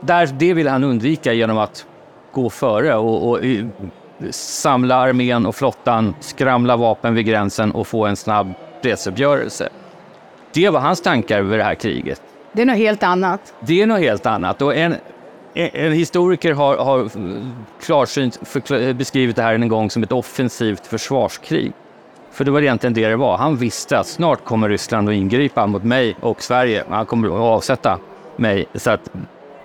där, 0.00 0.26
det 0.26 0.54
ville 0.54 0.70
han 0.70 0.84
undvika 0.84 1.32
genom 1.32 1.58
att 1.58 1.86
gå 2.32 2.50
före 2.50 2.94
och, 2.96 3.30
och 3.30 3.44
i, 3.44 3.68
samla 4.30 4.94
armén 4.94 5.46
och 5.46 5.54
flottan, 5.54 6.14
skramla 6.20 6.76
vapen 6.76 7.14
vid 7.14 7.26
gränsen 7.26 7.72
och 7.72 7.86
få 7.86 8.06
en 8.06 8.16
snabb 8.16 8.52
fredsuppgörelse. 8.82 9.68
Det 10.52 10.70
var 10.70 10.80
hans 10.80 11.00
tankar 11.00 11.38
över 11.38 11.58
det 11.58 11.64
här 11.64 11.74
kriget. 11.74 12.22
Det 12.52 12.62
är 12.62 12.66
något 12.66 12.76
helt 12.76 13.02
annat. 13.02 13.54
Det 13.60 13.82
är 13.82 13.86
något 13.86 14.00
helt 14.00 14.26
annat. 14.26 14.62
Och 14.62 14.76
en, 14.76 14.94
en, 15.56 15.92
historiker 15.92 16.52
har, 16.52 16.76
har 16.76 17.10
klarsynt 17.80 18.40
beskrivit 18.94 19.36
det 19.36 19.42
här 19.42 19.54
en 19.54 19.68
gång 19.68 19.90
som 19.90 20.02
ett 20.02 20.12
offensivt 20.12 20.86
försvarskrig. 20.86 21.72
För 22.30 22.44
det 22.44 22.50
var 22.50 22.62
egentligen 22.62 22.94
det 22.94 23.08
det 23.08 23.16
var. 23.16 23.36
Han 23.36 23.56
visste 23.56 23.98
att 23.98 24.06
snart 24.06 24.44
kommer 24.44 24.68
Ryssland 24.68 25.08
att 25.08 25.14
ingripa 25.14 25.66
mot 25.66 25.84
mig 25.84 26.16
och 26.20 26.42
Sverige. 26.42 26.84
Han 26.88 27.06
kommer 27.06 27.28
att 27.28 27.34
avsätta 27.34 27.98
mig. 28.36 28.66
Så 28.74 28.90
att 28.90 29.10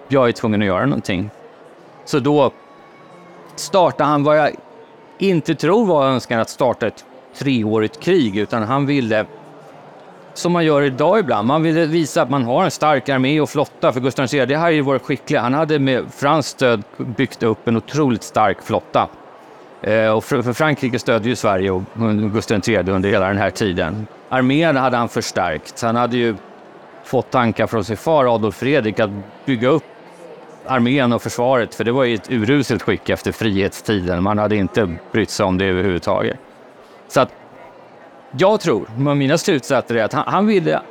jag 0.07 0.27
är 0.27 0.31
tvungen 0.31 0.61
att 0.61 0.67
göra 0.67 0.85
någonting. 0.85 1.29
Så 2.05 2.19
då 2.19 2.51
startade 3.55 4.09
han 4.09 4.23
vad 4.23 4.37
jag 4.37 4.51
inte 5.17 5.55
tror 5.55 5.85
var 5.85 6.05
önskan 6.05 6.39
att 6.39 6.49
starta 6.49 6.87
ett 6.87 7.05
treårigt 7.37 7.99
krig, 7.99 8.37
utan 8.37 8.63
han 8.63 8.85
ville, 8.85 9.25
som 10.33 10.51
man 10.51 10.65
gör 10.65 10.81
idag 10.81 11.19
ibland, 11.19 11.47
man 11.47 11.63
vill 11.63 11.87
visa 11.87 12.21
att 12.21 12.29
man 12.29 12.43
har 12.43 12.63
en 12.63 12.71
stark 12.71 13.09
armé 13.09 13.41
och 13.41 13.49
flotta. 13.49 13.93
För 13.93 13.99
Gustav 13.99 14.33
III 14.33 14.53
hade 14.53 14.73
ju 14.73 14.81
varit 14.81 15.01
skicklig. 15.01 15.37
Han 15.37 15.53
hade 15.53 15.79
med 15.79 16.05
franskt 16.13 16.49
stöd 16.49 16.83
byggt 16.97 17.43
upp 17.43 17.67
en 17.67 17.77
otroligt 17.77 18.23
stark 18.23 18.61
flotta. 18.61 19.07
Eh, 19.81 20.07
och 20.07 20.23
för, 20.23 20.41
för 20.41 20.53
Frankrike 20.53 20.99
stödde 20.99 21.29
ju 21.29 21.35
Sverige 21.35 21.71
och 21.71 21.83
Gustav 22.33 22.61
III 22.69 22.77
under 22.77 23.09
hela 23.09 23.27
den 23.27 23.37
här 23.37 23.49
tiden. 23.49 24.07
Armén 24.29 24.75
hade 24.75 24.97
han 24.97 25.09
förstärkt. 25.09 25.81
Han 25.81 25.95
hade 25.95 26.17
ju 26.17 26.35
fått 27.03 27.31
tankar 27.31 27.67
från 27.67 27.83
sin 27.83 27.97
far 27.97 28.35
Adolf 28.35 28.55
Fredrik 28.55 28.99
att 28.99 29.09
bygga 29.45 29.67
upp 29.67 29.83
armén 30.67 31.13
och 31.13 31.21
försvaret, 31.21 31.75
för 31.75 31.83
det 31.83 31.91
var 31.91 32.05
i 32.05 32.13
ett 32.13 32.31
uruselt 32.31 32.81
skick 32.81 33.09
efter 33.09 33.31
frihetstiden. 33.31 34.23
Man 34.23 34.37
hade 34.37 34.55
inte 34.55 34.95
brytt 35.11 35.29
sig 35.29 35.45
om 35.45 35.57
det 35.57 35.65
överhuvudtaget. 35.65 36.39
Så 37.07 37.21
att 37.21 37.29
jag 38.37 38.59
tror, 38.59 38.85
med 38.97 39.17
mina 39.17 39.37
slutsatser 39.37 39.95
är 39.95 40.03
att 40.03 40.13
han, 40.13 40.23
han 40.27 40.47
ville 40.47 40.81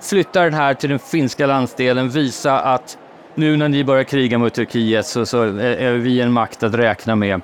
flytta 0.00 0.42
den 0.42 0.54
här 0.54 0.74
till 0.74 0.90
den 0.90 0.98
finska 0.98 1.46
landsdelen, 1.46 2.08
visa 2.08 2.60
att 2.60 2.98
nu 3.34 3.56
när 3.56 3.68
ni 3.68 3.84
börjar 3.84 4.04
kriga 4.04 4.38
mot 4.38 4.54
Turkiet 4.54 5.06
så, 5.06 5.26
så 5.26 5.42
är, 5.42 5.92
vi 5.92 6.20
en 6.20 6.32
makt 6.32 6.62
att 6.62 6.74
räkna 6.74 7.16
med. 7.16 7.40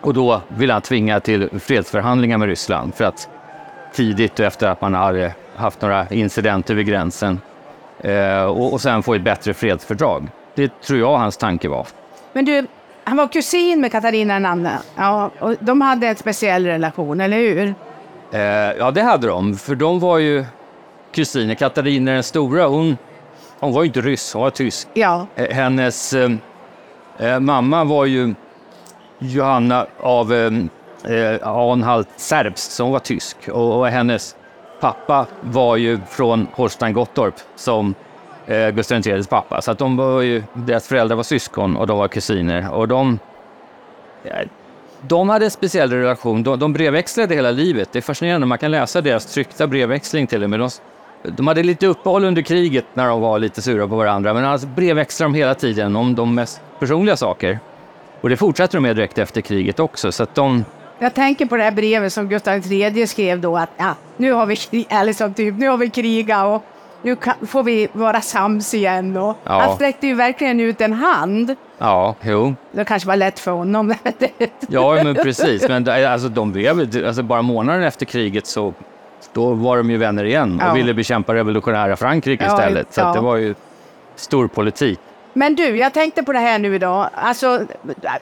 Och 0.00 0.14
då 0.14 0.42
vill 0.48 0.70
han 0.70 0.82
tvinga 0.82 1.20
till 1.20 1.48
fredsförhandlingar 1.60 2.38
med 2.38 2.48
Ryssland 2.48 2.94
för 2.94 3.04
att 3.04 3.28
tidigt 3.92 4.40
efter 4.40 4.68
att 4.68 4.80
man 4.80 4.94
hade 4.94 5.34
haft 5.56 5.82
några 5.82 6.08
incidenter 6.08 6.74
vid 6.74 6.86
gränsen 6.86 7.40
eh, 8.00 8.42
och, 8.42 8.72
och 8.72 8.80
sen 8.80 9.02
få 9.02 9.14
ett 9.14 9.22
bättre 9.22 9.54
fredsfördrag. 9.54 10.28
Det 10.54 10.80
tror 10.82 10.98
jag 10.98 11.18
hans 11.18 11.36
tanke 11.36 11.68
var. 11.68 11.86
Men 12.32 12.44
du, 12.44 12.66
han 13.04 13.16
var 13.16 13.28
kusin 13.28 13.80
med 13.80 13.92
Katarina 13.92 14.34
den 14.34 14.46
andra. 14.46 14.72
Ja, 14.96 15.30
och 15.38 15.54
de 15.60 15.80
hade 15.80 16.06
en 16.06 16.16
speciell 16.16 16.66
relation, 16.66 17.20
eller 17.20 17.36
hur? 17.36 17.74
Eh, 18.32 18.40
ja, 18.78 18.90
det 18.90 19.02
hade 19.02 19.26
de, 19.26 19.56
för 19.56 19.74
de 19.74 20.00
var 20.00 20.18
ju 20.18 20.44
kusiner. 21.12 21.54
Katarina 21.54 22.12
den 22.12 22.22
stora, 22.22 22.66
hon, 22.66 22.96
hon 23.60 23.72
var 23.72 23.82
ju 23.82 23.86
inte 23.86 24.00
ryss, 24.00 24.32
hon 24.32 24.42
var 24.42 24.50
tysk. 24.50 24.88
Ja. 24.94 25.26
Eh, 25.36 25.54
hennes 25.54 26.12
eh, 26.12 26.30
eh, 27.18 27.40
mamma 27.40 27.84
var 27.84 28.04
ju 28.04 28.34
Johanna 29.18 29.86
av 30.00 30.32
eh, 30.32 30.52
eh, 31.14 31.48
Anhalt 31.48 32.08
serbst, 32.16 32.72
så 32.72 32.82
hon 32.82 32.92
var 32.92 32.98
tysk. 32.98 33.36
Och, 33.48 33.78
och 33.78 33.86
hennes 33.86 34.36
pappa 34.80 35.26
var 35.40 35.76
ju 35.76 36.00
från 36.08 36.46
Holstein 36.52 36.92
Gottorp 36.92 37.34
som 37.56 37.94
eh, 38.46 38.70
Gustav 38.70 39.06
IIIs 39.06 39.26
pappa. 39.26 39.62
Så 39.62 39.70
att 39.70 39.78
de 39.78 39.96
var 39.96 40.20
ju, 40.20 40.42
deras 40.52 40.88
föräldrar 40.88 41.16
var 41.16 41.22
syskon 41.22 41.76
och 41.76 41.86
de 41.86 41.98
var 41.98 42.08
kusiner. 42.08 42.72
Och 42.72 42.88
de, 42.88 43.18
eh, 44.24 44.48
de 45.08 45.28
hade 45.28 45.44
en 45.44 45.50
speciell 45.50 45.92
relation. 45.92 46.42
De, 46.42 46.58
de 46.58 46.72
brevväxlade 46.72 47.34
hela 47.34 47.50
livet. 47.50 47.88
Det 47.92 47.98
är 47.98 48.02
fascinerande. 48.02 48.46
Man 48.46 48.58
kan 48.58 48.70
läsa 48.70 49.00
deras 49.00 49.26
tryckta 49.26 49.66
brevväxling 49.66 50.26
till 50.26 50.44
och 50.44 50.50
med. 50.50 50.60
De, 50.60 50.70
de 51.36 51.46
hade 51.46 51.62
lite 51.62 51.86
uppehåll 51.86 52.24
under 52.24 52.42
kriget 52.42 52.84
när 52.94 53.08
de 53.08 53.20
var 53.20 53.38
lite 53.38 53.62
sura 53.62 53.88
på 53.88 53.96
varandra. 53.96 54.34
Men 54.34 54.44
alltså 54.44 54.66
brevväxlade 54.66 55.32
de 55.32 55.34
hela 55.38 55.54
tiden 55.54 55.96
om 55.96 56.14
de 56.14 56.34
mest 56.34 56.60
personliga 56.78 57.16
saker. 57.16 57.58
Och 58.20 58.28
det 58.28 58.36
fortsatte 58.36 58.76
de 58.76 58.80
med 58.80 58.96
direkt 58.96 59.18
efter 59.18 59.40
kriget 59.40 59.80
också. 59.80 60.12
Så 60.12 60.22
att 60.22 60.34
de, 60.34 60.64
Jag 60.98 61.14
tänker 61.14 61.46
på 61.46 61.56
det 61.56 61.62
här 61.62 61.70
brevet 61.70 62.12
som 62.12 62.28
Gustav 62.28 62.72
III 62.72 63.06
skrev 63.06 63.40
då 63.40 63.56
att 63.56 63.70
ja, 63.76 63.94
nu 64.16 64.32
har 64.32 64.46
vi, 64.46 64.54
kri- 64.54 64.86
eller 64.88 65.12
som 65.12 65.34
typ, 65.34 65.54
nu 65.54 65.68
har 65.68 65.76
vi 65.76 65.90
krigat 65.90 66.46
och 66.46 66.64
nu 67.02 67.16
kan, 67.16 67.34
får 67.46 67.62
vi 67.62 67.88
vara 67.92 68.20
sams 68.20 68.74
igen. 68.74 69.16
Och 69.16 69.36
Ja. 69.44 69.60
Han 69.60 69.74
sträckte 69.74 70.06
ju 70.06 70.14
verkligen 70.14 70.60
ut 70.60 70.80
en 70.80 70.92
hand. 70.92 71.56
ja, 71.78 72.14
jo. 72.22 72.54
Det 72.72 72.84
kanske 72.84 73.08
var 73.08 73.16
lätt 73.16 73.38
för 73.38 73.50
honom. 73.50 73.94
Ja, 74.68 75.02
men 75.04 75.14
precis. 75.14 75.68
Men 75.68 75.88
alltså, 75.88 76.28
de 76.28 76.52
blev, 76.52 76.80
alltså, 77.06 77.22
bara 77.22 77.42
månaden 77.42 77.82
efter 77.82 78.06
kriget 78.06 78.46
så 78.46 78.74
då 79.32 79.54
var 79.54 79.76
de 79.76 79.90
ju 79.90 79.96
vänner 79.96 80.24
igen 80.24 80.60
och 80.60 80.68
Ja. 80.68 80.72
ville 80.72 80.94
bekämpa 80.94 81.34
revolutionära 81.34 81.96
Frankrike 81.96 82.44
Ja, 82.44 82.52
istället. 82.54 82.94
Så 82.94 83.12
det 83.12 83.20
var 83.20 83.36
ju 83.36 83.54
stor 84.16 84.46
politik. 84.48 84.98
Men 85.32 85.54
du, 85.54 85.76
jag 85.76 85.92
tänkte 85.92 86.22
på 86.22 86.32
det 86.32 86.38
här 86.38 86.58
nu 86.58 86.74
idag. 86.74 87.10
Alltså, 87.14 87.60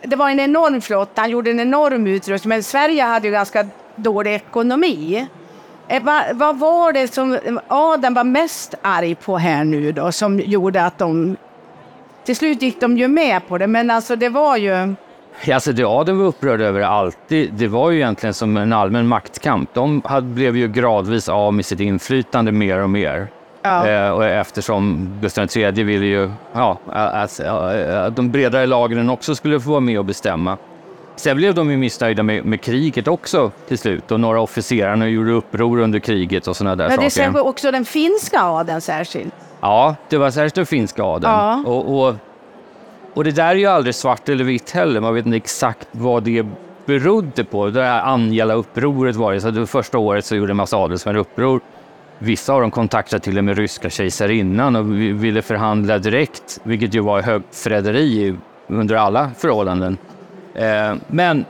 det 0.03 0.17
var 0.17 0.31
en 0.31 0.41
enorm 0.41 0.81
flotta, 0.81 1.21
han 1.21 1.31
gjorde 1.31 1.51
en 1.51 1.61
enorm 1.61 2.07
utrustning, 2.07 2.49
men 2.49 2.63
Sverige 2.63 3.03
hade 3.03 3.27
ju 3.27 3.33
ganska 3.33 3.67
dålig 3.97 4.35
ekonomi. 4.35 5.27
Eh, 5.89 6.03
va- 6.03 6.25
vad 6.33 6.59
var 6.59 6.93
det 6.93 7.15
som 7.15 7.39
Adam 7.69 8.15
var 8.15 8.25
mest 8.25 8.75
arg 8.83 9.15
på 9.15 9.39
här 9.39 9.65
nu 9.65 9.93
då, 9.93 10.13
som 10.13 10.41
gjorde 10.41 10.85
att 10.85 10.99
de... 10.99 11.37
Till 12.25 12.37
slut 12.37 12.63
gick 12.63 12.81
de 12.81 12.99
ju 12.99 13.09
med 13.09 13.49
på 13.49 13.59
det, 13.59 13.67
men 13.67 13.91
alltså 13.91 14.17
det 14.17 14.29
var 14.29 14.57
ju... 14.57 14.95
Alltså 15.53 15.73
det 15.73 15.85
adeln 15.85 16.19
var 16.19 16.27
upprörd 16.27 16.61
över 16.61 16.81
alltid, 16.81 17.53
det 17.53 17.69
var 17.69 17.91
ju 17.91 17.97
egentligen 17.97 18.35
som 18.35 18.57
en 18.57 18.73
allmän 18.73 19.07
maktkamp. 19.09 19.71
De 19.75 20.03
hade, 20.05 20.27
blev 20.27 20.57
ju 20.57 20.69
gradvis 20.69 21.29
av 21.29 21.55
med 21.55 21.65
sitt 21.67 21.81
inflytande 21.81 22.53
mer 22.53 22.83
och 22.83 22.91
mer. 22.91 23.29
Ja. 23.63 23.87
Eh, 23.89 24.11
och 24.11 24.25
eftersom 24.25 25.09
Gustav 25.21 25.47
III 25.57 25.71
ville 25.83 26.07
ju 26.07 26.31
ja, 26.53 26.79
att, 26.87 27.41
att 27.41 28.17
de 28.17 28.31
bredare 28.31 28.67
lagren 28.67 29.11
också 29.11 29.35
skulle 29.35 29.61
få 29.61 29.71
vara 29.71 29.81
med 29.81 29.99
och 29.99 30.05
bestämma. 30.05 30.57
Sen 31.19 31.37
blev 31.37 31.55
de 31.55 31.71
ju 31.71 31.77
missnöjda 31.77 32.23
med, 32.23 32.45
med 32.45 32.61
kriget 32.61 33.09
också 33.09 33.51
till 33.69 33.79
slut 33.79 34.11
och 34.11 34.21
några 34.21 34.41
officerarna 34.41 35.09
gjorde 35.09 35.33
uppror 35.33 35.79
under 35.81 35.99
kriget 35.99 36.47
och 36.47 36.57
sådana 36.57 36.77
där 36.77 36.89
Men 36.89 36.99
det 36.99 37.05
är 37.07 37.11
saker. 37.11 37.25
kanske 37.25 37.41
också 37.41 37.71
den 37.71 37.85
finska 37.85 38.41
adeln 38.43 38.81
särskilt. 38.81 39.35
Ja, 39.61 39.97
det 40.09 40.17
var 40.19 40.31
särskilt 40.31 40.55
den 40.55 40.67
finska 40.67 41.03
adeln. 41.03 41.33
Ja. 41.33 41.63
Och, 41.67 41.99
och, 42.09 42.15
och 43.15 43.25
det 43.25 43.31
där 43.31 43.49
är 43.49 43.55
ju 43.55 43.67
aldrig 43.67 43.95
svart 43.95 44.29
eller 44.29 44.45
vitt 44.45 44.71
heller. 44.71 45.01
Man 45.01 45.15
vet 45.15 45.27
inte 45.27 45.37
exakt 45.37 45.89
vad 45.93 46.23
det 46.23 46.47
berodde 46.87 47.45
på. 47.45 47.71
Det 47.71 47.83
här 47.83 48.03
Angela-upproret 48.03 49.17
var 49.17 49.33
det. 49.33 49.41
Så 49.41 49.51
det 49.51 49.67
första 49.67 49.99
året 49.99 50.25
så 50.25 50.37
gjorde 50.37 50.53
en 50.53 50.57
massa 50.57 50.77
adelsmän 50.77 51.17
uppror. 51.17 51.61
Vissa 52.19 52.53
av 52.53 52.61
dem 52.61 52.71
kontaktade 52.71 53.21
till 53.25 53.39
och 53.39 53.45
med 53.45 53.59
ryska 53.59 53.91
kejsarinnan 53.91 54.77
och 54.77 54.93
vi- 54.95 55.13
ville 55.13 55.43
förhandla 55.43 55.99
direkt, 55.99 56.61
vilket 56.63 56.95
ju 56.95 57.01
var 57.01 57.23
högförräderi 57.23 58.35
under 58.67 58.97
alla 58.97 59.31
förhållanden. 59.39 59.99
Eh, 60.59 60.95
men 61.07 61.45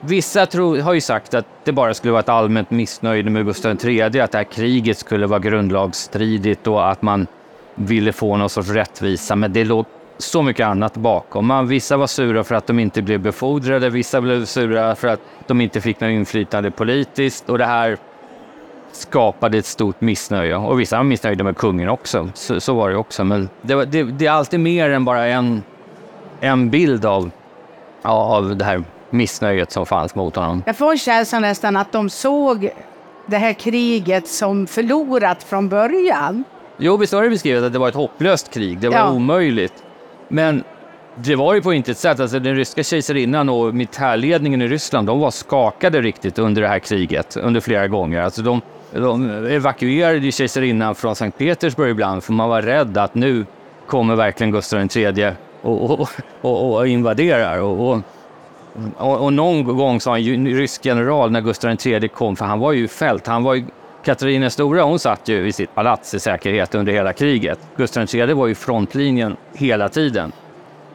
vissa 0.00 0.46
tro, 0.46 0.80
har 0.80 0.92
ju 0.92 1.00
sagt 1.00 1.34
att 1.34 1.46
det 1.64 1.72
bara 1.72 1.94
skulle 1.94 2.12
vara 2.12 2.20
ett 2.20 2.28
allmänt 2.28 2.70
missnöje 2.70 3.22
med 3.22 3.46
Gustav 3.46 3.76
III, 3.84 4.02
att 4.02 4.12
det 4.12 4.34
här 4.34 4.44
kriget 4.44 4.98
skulle 4.98 5.26
vara 5.26 5.40
grundlagsstridigt 5.40 6.66
och 6.66 6.90
att 6.90 7.02
man 7.02 7.26
ville 7.74 8.12
få 8.12 8.36
någon 8.36 8.50
sorts 8.50 8.68
rättvisa. 8.68 9.36
Men 9.36 9.52
det 9.52 9.64
låg 9.64 9.86
så 10.18 10.42
mycket 10.42 10.66
annat 10.66 10.96
bakom. 10.96 11.46
Man, 11.46 11.68
vissa 11.68 11.96
var 11.96 12.06
sura 12.06 12.44
för 12.44 12.54
att 12.54 12.66
de 12.66 12.78
inte 12.78 13.02
blev 13.02 13.20
befordrade, 13.20 13.90
vissa 13.90 14.20
blev 14.20 14.44
sura 14.44 14.94
för 14.94 15.08
att 15.08 15.20
de 15.46 15.60
inte 15.60 15.80
fick 15.80 16.00
något 16.00 16.10
inflytande 16.10 16.70
politiskt 16.70 17.50
och 17.50 17.58
det 17.58 17.66
här 17.66 17.96
skapade 18.92 19.58
ett 19.58 19.66
stort 19.66 20.00
missnöje. 20.00 20.56
Och 20.56 20.80
vissa 20.80 20.96
var 20.96 21.04
missnöjda 21.04 21.44
med 21.44 21.56
kungen 21.56 21.88
också. 21.88 22.30
Så, 22.34 22.60
så 22.60 22.74
var 22.74 22.90
det 22.90 22.96
också. 22.96 23.24
Men 23.24 23.48
det, 23.62 23.84
det, 23.84 24.02
det 24.02 24.26
är 24.26 24.30
alltid 24.30 24.60
mer 24.60 24.90
än 24.90 25.04
bara 25.04 25.26
en, 25.26 25.62
en 26.40 26.70
bild 26.70 27.04
av, 27.04 27.30
av 28.02 28.56
det 28.56 28.64
här 28.64 28.82
missnöjet 29.10 29.72
som 29.72 29.86
fanns 29.86 30.14
mot 30.14 30.36
honom. 30.36 30.62
Jag 30.66 30.76
får 30.76 30.96
känslan 30.96 31.42
nästan 31.42 31.76
att 31.76 31.92
de 31.92 32.10
såg 32.10 32.70
det 33.26 33.36
här 33.36 33.52
kriget 33.52 34.28
som 34.28 34.66
förlorat 34.66 35.42
från 35.42 35.68
början. 35.68 36.44
Jo, 36.78 36.96
visst 36.96 37.12
har 37.12 37.22
det 37.22 37.30
beskrivit 37.30 37.62
att 37.64 37.72
det 37.72 37.78
var 37.78 37.88
ett 37.88 37.94
hopplöst 37.94 38.54
krig. 38.54 38.78
Det 38.80 38.88
var 38.88 38.96
Ja. 38.96 39.10
omöjligt. 39.12 39.72
Men 40.28 40.64
det 41.16 41.36
var 41.36 41.54
ju 41.54 41.62
på 41.62 41.72
intet 41.72 41.98
sätt. 41.98 42.20
Alltså, 42.20 42.38
den 42.38 42.56
ryska 42.56 42.82
kejsarinnan 42.82 43.48
och 43.48 43.74
militärledningen 43.74 44.62
i 44.62 44.68
Ryssland, 44.68 45.06
de 45.06 45.20
var 45.20 45.30
skakade 45.30 46.00
riktigt 46.00 46.38
under 46.38 46.62
det 46.62 46.68
här 46.68 46.78
kriget, 46.78 47.36
under 47.36 47.60
flera 47.60 47.88
gånger. 47.88 48.22
Alltså, 48.22 48.42
de, 48.42 48.60
de 48.92 49.30
evakuerade 49.46 50.32
kejsarinnan 50.32 50.94
från 50.94 51.16
Sankt 51.16 51.38
Petersburg 51.38 51.90
ibland, 51.90 52.24
för 52.24 52.32
man 52.32 52.48
var 52.48 52.62
rädd 52.62 52.98
att 52.98 53.14
nu 53.14 53.46
kommer 53.86 54.16
verkligen 54.16 54.50
Gustav 54.52 54.88
III 54.96 55.32
och, 55.62 55.90
och, 55.90 56.08
och, 56.40 56.74
och 56.74 56.88
invaderar. 56.88 57.58
Och, 57.58 57.90
och, 57.90 58.00
och, 58.96 59.24
och 59.24 59.32
någon 59.32 59.76
gång 59.76 60.00
sa 60.00 60.18
en 60.18 60.46
rysk 60.46 60.86
general 60.86 61.30
när 61.30 61.40
Gustav 61.40 61.76
III 61.86 62.08
kom, 62.08 62.36
för 62.36 62.44
han 62.44 62.58
var 62.58 62.72
ju 62.72 62.88
fält, 62.88 63.26
han 63.26 63.42
var 63.42 63.54
ju 63.54 63.64
Katarina 64.04 64.40
den 64.40 64.50
stora 64.50 64.82
hon 64.82 64.98
satt 64.98 65.28
ju 65.28 65.46
i 65.46 65.52
sitt 65.52 65.74
palats 65.74 66.14
i 66.14 66.20
säkerhet 66.20 66.74
under 66.74 66.92
hela 66.92 67.12
kriget. 67.12 67.58
Gustav 67.76 68.14
III 68.14 68.32
var 68.32 68.46
ju 68.46 68.54
frontlinjen 68.54 69.36
hela 69.54 69.88
tiden. 69.88 70.32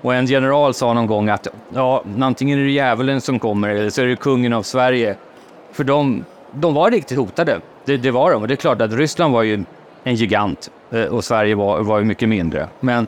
Och 0.01 0.15
en 0.15 0.25
general 0.25 0.73
sa 0.73 0.93
någon 0.93 1.07
gång 1.07 1.29
att 1.29 1.47
ja, 1.73 2.03
antingen 2.21 2.59
är 2.59 2.63
det 2.63 2.71
djävulen 2.71 3.21
som 3.21 3.39
kommer 3.39 3.69
eller 3.69 3.89
så 3.89 4.01
är 4.01 4.05
det 4.05 4.15
kungen 4.15 4.53
av 4.53 4.63
Sverige. 4.63 5.15
För 5.71 5.83
de, 5.83 6.25
de 6.51 6.73
var 6.73 6.91
riktigt 6.91 7.17
hotade. 7.17 7.59
det, 7.85 7.97
det 7.97 8.11
var 8.11 8.31
de. 8.31 8.41
Och 8.41 8.47
det 8.47 8.53
är 8.53 8.55
klart 8.55 8.81
att 8.81 8.93
Ryssland 8.93 9.33
var 9.33 9.43
ju 9.43 9.63
en 10.03 10.15
gigant 10.15 10.71
eh, 10.91 11.03
och 11.03 11.23
Sverige 11.23 11.55
var, 11.55 11.81
var 11.81 11.99
ju 11.99 12.05
mycket 12.05 12.29
mindre. 12.29 12.67
Men 12.79 13.07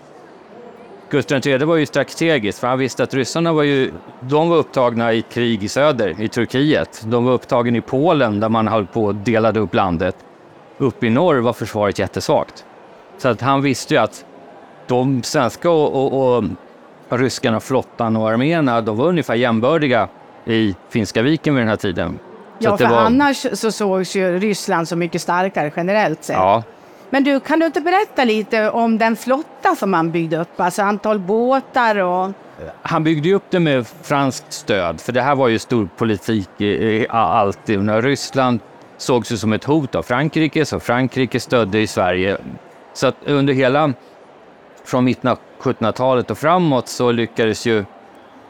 Gustav 1.09 1.47
III 1.47 1.57
var 1.57 1.75
ju 1.75 1.85
strategiskt, 1.85 2.59
för 2.59 2.67
han 2.67 2.79
visste 2.79 3.03
att 3.03 3.13
ryssarna 3.13 3.53
var 3.53 3.63
ju, 3.63 3.91
de 4.21 4.49
var 4.49 4.57
upptagna 4.57 5.13
i 5.13 5.21
krig 5.21 5.63
i 5.63 5.67
söder, 5.67 6.21
i 6.21 6.27
Turkiet. 6.27 7.01
De 7.05 7.25
var 7.25 7.31
upptagna 7.33 7.77
i 7.77 7.81
Polen 7.81 8.39
där 8.39 8.49
man 8.49 8.67
höll 8.67 8.85
på 8.85 9.03
och 9.05 9.15
delade 9.15 9.59
upp 9.59 9.73
landet. 9.73 10.15
Uppe 10.77 11.07
i 11.07 11.09
norr 11.09 11.35
var 11.37 11.53
försvaret 11.53 11.99
jättesvagt. 11.99 12.65
Så 13.17 13.27
att 13.27 13.41
han 13.41 13.61
visste 13.61 13.93
ju 13.93 13.99
att 13.99 14.25
de 14.87 15.23
svenska 15.23 15.69
och, 15.69 16.13
och, 16.13 16.43
och 17.09 17.19
ryskarna, 17.19 17.59
flottan 17.59 18.15
och 18.15 18.29
arméerna, 18.29 18.81
de 18.81 18.97
var 18.97 19.05
ungefär 19.05 19.35
jämbördiga 19.35 20.07
i 20.45 20.75
Finska 20.89 21.21
viken 21.21 21.55
vid 21.55 21.61
den 21.61 21.69
här 21.69 21.75
tiden. 21.75 22.19
Ja, 22.59 22.71
att 22.73 22.81
för 22.81 22.87
var- 22.89 22.97
annars 22.97 23.45
så 23.53 23.71
sågs 23.71 24.15
ju 24.15 24.39
Ryssland 24.39 24.87
som 24.87 24.99
mycket 24.99 25.21
starkare 25.21 25.71
generellt 25.75 26.23
sett. 26.23 26.35
Ja, 26.35 26.63
men 27.09 27.23
du, 27.23 27.39
kan 27.39 27.59
du 27.59 27.65
inte 27.65 27.81
berätta 27.81 28.23
lite 28.23 28.69
om 28.69 28.97
den 28.97 29.15
flotta 29.15 29.75
som 29.75 29.93
han 29.93 30.11
byggde 30.11 30.37
upp? 30.37 30.59
Alltså 30.59 30.81
antal 30.81 31.19
båtar 31.19 31.95
och... 31.95 32.25
Eh, 32.25 32.33
han 32.81 33.03
byggde 33.03 33.33
upp 33.33 33.43
det 33.49 33.59
med 33.59 33.87
franskt 33.87 34.53
stöd, 34.53 35.01
för 35.01 35.13
det 35.13 35.21
här 35.21 35.35
var 35.35 35.47
ju 35.47 35.59
stor 35.59 35.89
politik 35.97 36.61
i, 36.61 37.07
alltid. 37.09 37.83
När 37.83 38.01
Ryssland 38.01 38.59
sågs 38.97 39.31
ju 39.31 39.37
som 39.37 39.53
ett 39.53 39.63
hot 39.63 39.95
av 39.95 40.03
Frankrike, 40.03 40.65
så 40.65 40.79
Frankrike 40.79 41.39
stödde 41.39 41.79
i 41.79 41.87
Sverige. 41.87 42.37
Så 42.93 43.07
att 43.07 43.15
under 43.25 43.53
hela, 43.53 43.93
från 44.85 45.03
mitten 45.03 45.29
av 45.31 45.37
1700-talet 45.61 46.31
och 46.31 46.37
framåt 46.37 46.87
så 46.87 47.11
lyckades 47.11 47.65
ju 47.65 47.77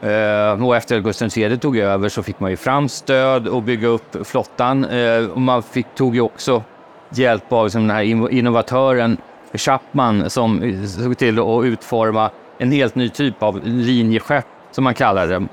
eh, 0.02 0.64
och 0.66 0.76
efter 0.76 0.96
att 0.96 1.04
Gustav 1.04 1.38
III 1.38 1.58
tog 1.58 1.78
över 1.78 2.08
så 2.08 2.22
fick 2.22 2.40
man 2.40 2.50
ju 2.50 2.56
fram 2.56 2.88
stöd 2.88 3.48
och 3.48 3.62
bygga 3.62 3.88
upp 3.88 4.26
flottan. 4.26 4.84
Eh, 4.84 5.26
och 5.26 5.40
man 5.40 5.62
fick, 5.62 5.86
tog 5.94 6.14
ju 6.14 6.20
också 6.20 6.62
hjälp 7.10 7.52
av 7.52 7.64
liksom 7.64 7.86
den 7.86 7.96
här 7.96 8.02
innovatören 8.32 9.16
Chapman 9.54 10.30
som 10.30 10.76
såg 10.86 11.18
till 11.18 11.38
att 11.38 11.64
utforma 11.64 12.30
en 12.58 12.72
helt 12.72 12.94
ny 12.94 13.08
typ 13.08 13.42
av 13.42 13.60
linjeskepp, 13.64 14.46
som 14.70 14.84
man 14.84 14.94
kallade 14.94 15.48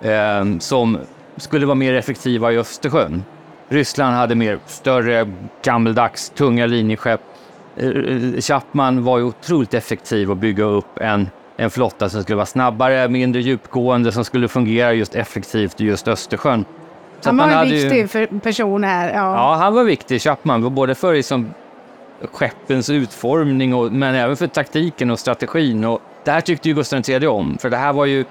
det, 0.00 0.14
eh, 0.14 0.58
som 0.58 0.98
skulle 1.36 1.66
vara 1.66 1.74
mer 1.74 1.94
effektiva 1.94 2.52
i 2.52 2.58
Östersjön. 2.58 3.24
Ryssland 3.68 4.16
hade 4.16 4.34
mer 4.34 4.58
större, 4.66 5.28
gammeldags, 5.62 6.30
tunga 6.30 6.66
linjeskepp. 6.66 7.20
Eh, 7.76 8.40
Chapman 8.40 9.04
var 9.04 9.18
ju 9.18 9.24
otroligt 9.24 9.74
effektiv 9.74 10.30
att 10.30 10.38
bygga 10.38 10.64
upp 10.64 10.98
en, 10.98 11.28
en 11.56 11.70
flotta 11.70 12.08
som 12.08 12.22
skulle 12.22 12.36
vara 12.36 12.46
snabbare, 12.46 13.08
mindre 13.08 13.42
djupgående, 13.42 14.12
som 14.12 14.24
skulle 14.24 14.48
fungera 14.48 14.92
just 14.92 15.14
effektivt 15.14 15.80
i 15.80 15.84
just 15.84 16.08
Östersjön. 16.08 16.64
Så 17.20 17.28
Han 17.28 17.36
var 17.36 17.46
man 17.46 17.58
en 17.58 17.68
ju- 17.68 17.74
viktig 17.88 18.10
för, 18.10 18.40
person 18.40 18.84
här. 18.84 19.08
Ja. 19.14 19.34
Ja, 19.34 19.54
han 19.54 19.74
var 19.74 19.84
viktig, 19.84 20.22
Chapman, 20.22 20.74
både 20.74 20.94
för 20.94 21.14
liksom 21.14 21.54
skeppens 22.32 22.90
utformning 22.90 23.74
och, 23.74 23.92
men 23.92 24.14
även 24.14 24.36
för 24.36 24.46
taktiken 24.46 25.10
och 25.10 25.18
strategin. 25.18 25.84
Och 25.84 26.00
det 26.24 26.30
här 26.30 26.40
tyckte 26.40 26.68
ju 26.68 26.74
Gustav 26.74 27.02
III 27.10 27.26
om, 27.26 27.58
för 27.60 27.70
det 27.70 27.76
här 27.76 27.92
var 27.92 28.04
ju 28.06 28.24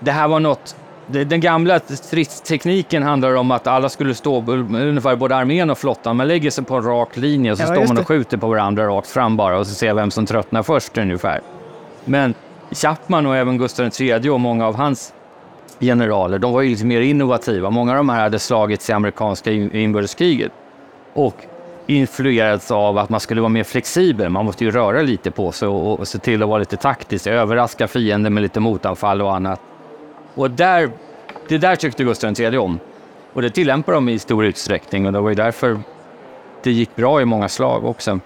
det 0.00 0.10
här 0.10 0.28
var 0.28 0.40
något 0.40 0.76
det- 1.06 1.24
den 1.24 1.40
gamla 1.40 1.78
stridstekniken 1.80 3.02
handlar 3.02 3.34
om 3.34 3.50
att 3.50 3.66
alla 3.66 3.88
skulle 3.88 4.14
stå, 4.14 4.44
ungefär 4.50 5.16
både 5.16 5.36
armén 5.36 5.70
och 5.70 5.78
flottan, 5.78 6.16
man 6.16 6.28
lägger 6.28 6.50
sig 6.50 6.64
på 6.64 6.74
en 6.76 6.82
rak 6.84 7.16
linje 7.16 7.52
och 7.52 7.58
så 7.58 7.62
Ja, 7.64 7.66
står 7.74 7.86
man 7.86 7.98
och 7.98 8.06
skjuter 8.08 8.36
på 8.36 8.46
varandra 8.48 8.86
rakt 8.86 9.08
fram 9.08 9.36
bara 9.36 9.58
och 9.58 9.66
så 9.66 9.74
ser 9.74 9.94
vem 9.94 10.10
som 10.10 10.26
tröttnar 10.26 10.62
först 10.62 10.98
ungefär. 10.98 11.40
Men 12.04 12.34
Chapman 12.70 13.26
och 13.26 13.36
även 13.36 13.58
Gustav 13.58 13.90
III 14.00 14.28
och 14.28 14.40
många 14.40 14.66
av 14.66 14.76
hans 14.76 15.12
generaler, 15.80 16.38
de 16.38 16.52
var 16.52 16.62
ju 16.62 16.70
lite 16.70 16.84
mer 16.84 17.00
innovativa. 17.00 17.70
Många 17.70 17.92
av 17.92 17.96
de 17.96 18.08
här 18.08 18.20
hade 18.20 18.38
slagits 18.38 18.90
i 18.90 18.92
amerikanska 18.92 19.52
inbördeskriget 19.52 20.52
och 21.12 21.34
influerats 21.86 22.70
av 22.70 22.98
att 22.98 23.10
man 23.10 23.20
skulle 23.20 23.40
vara 23.40 23.48
mer 23.48 23.64
flexibel. 23.64 24.30
Man 24.30 24.44
måste 24.44 24.64
ju 24.64 24.70
röra 24.70 25.02
lite 25.02 25.30
på 25.30 25.52
sig 25.52 25.68
och, 25.68 25.98
och 25.98 26.08
se 26.08 26.18
till 26.18 26.42
att 26.42 26.48
vara 26.48 26.58
lite 26.58 26.76
taktisk, 26.76 27.26
överraska 27.26 27.88
fienden 27.88 28.34
med 28.34 28.42
lite 28.42 28.60
motanfall 28.60 29.22
och 29.22 29.34
annat. 29.34 29.60
Och 30.34 30.50
där, 30.50 30.90
det 31.48 31.58
där 31.58 31.76
tyckte 31.76 32.04
Gustav 32.04 32.40
III 32.40 32.58
om. 32.58 32.78
Och 33.32 33.42
det 33.42 33.50
tillämpar 33.50 33.92
de 33.92 34.08
i 34.08 34.18
stor 34.18 34.44
utsträckning 34.44 35.06
och 35.06 35.12
det 35.12 35.20
var 35.20 35.28
ju 35.28 35.34
därför 35.34 35.80
det 36.62 36.70
gick 36.72 36.96
bra 36.96 37.20
i 37.20 37.24
många 37.24 37.48
slag 37.48 37.84
också. 37.84 38.20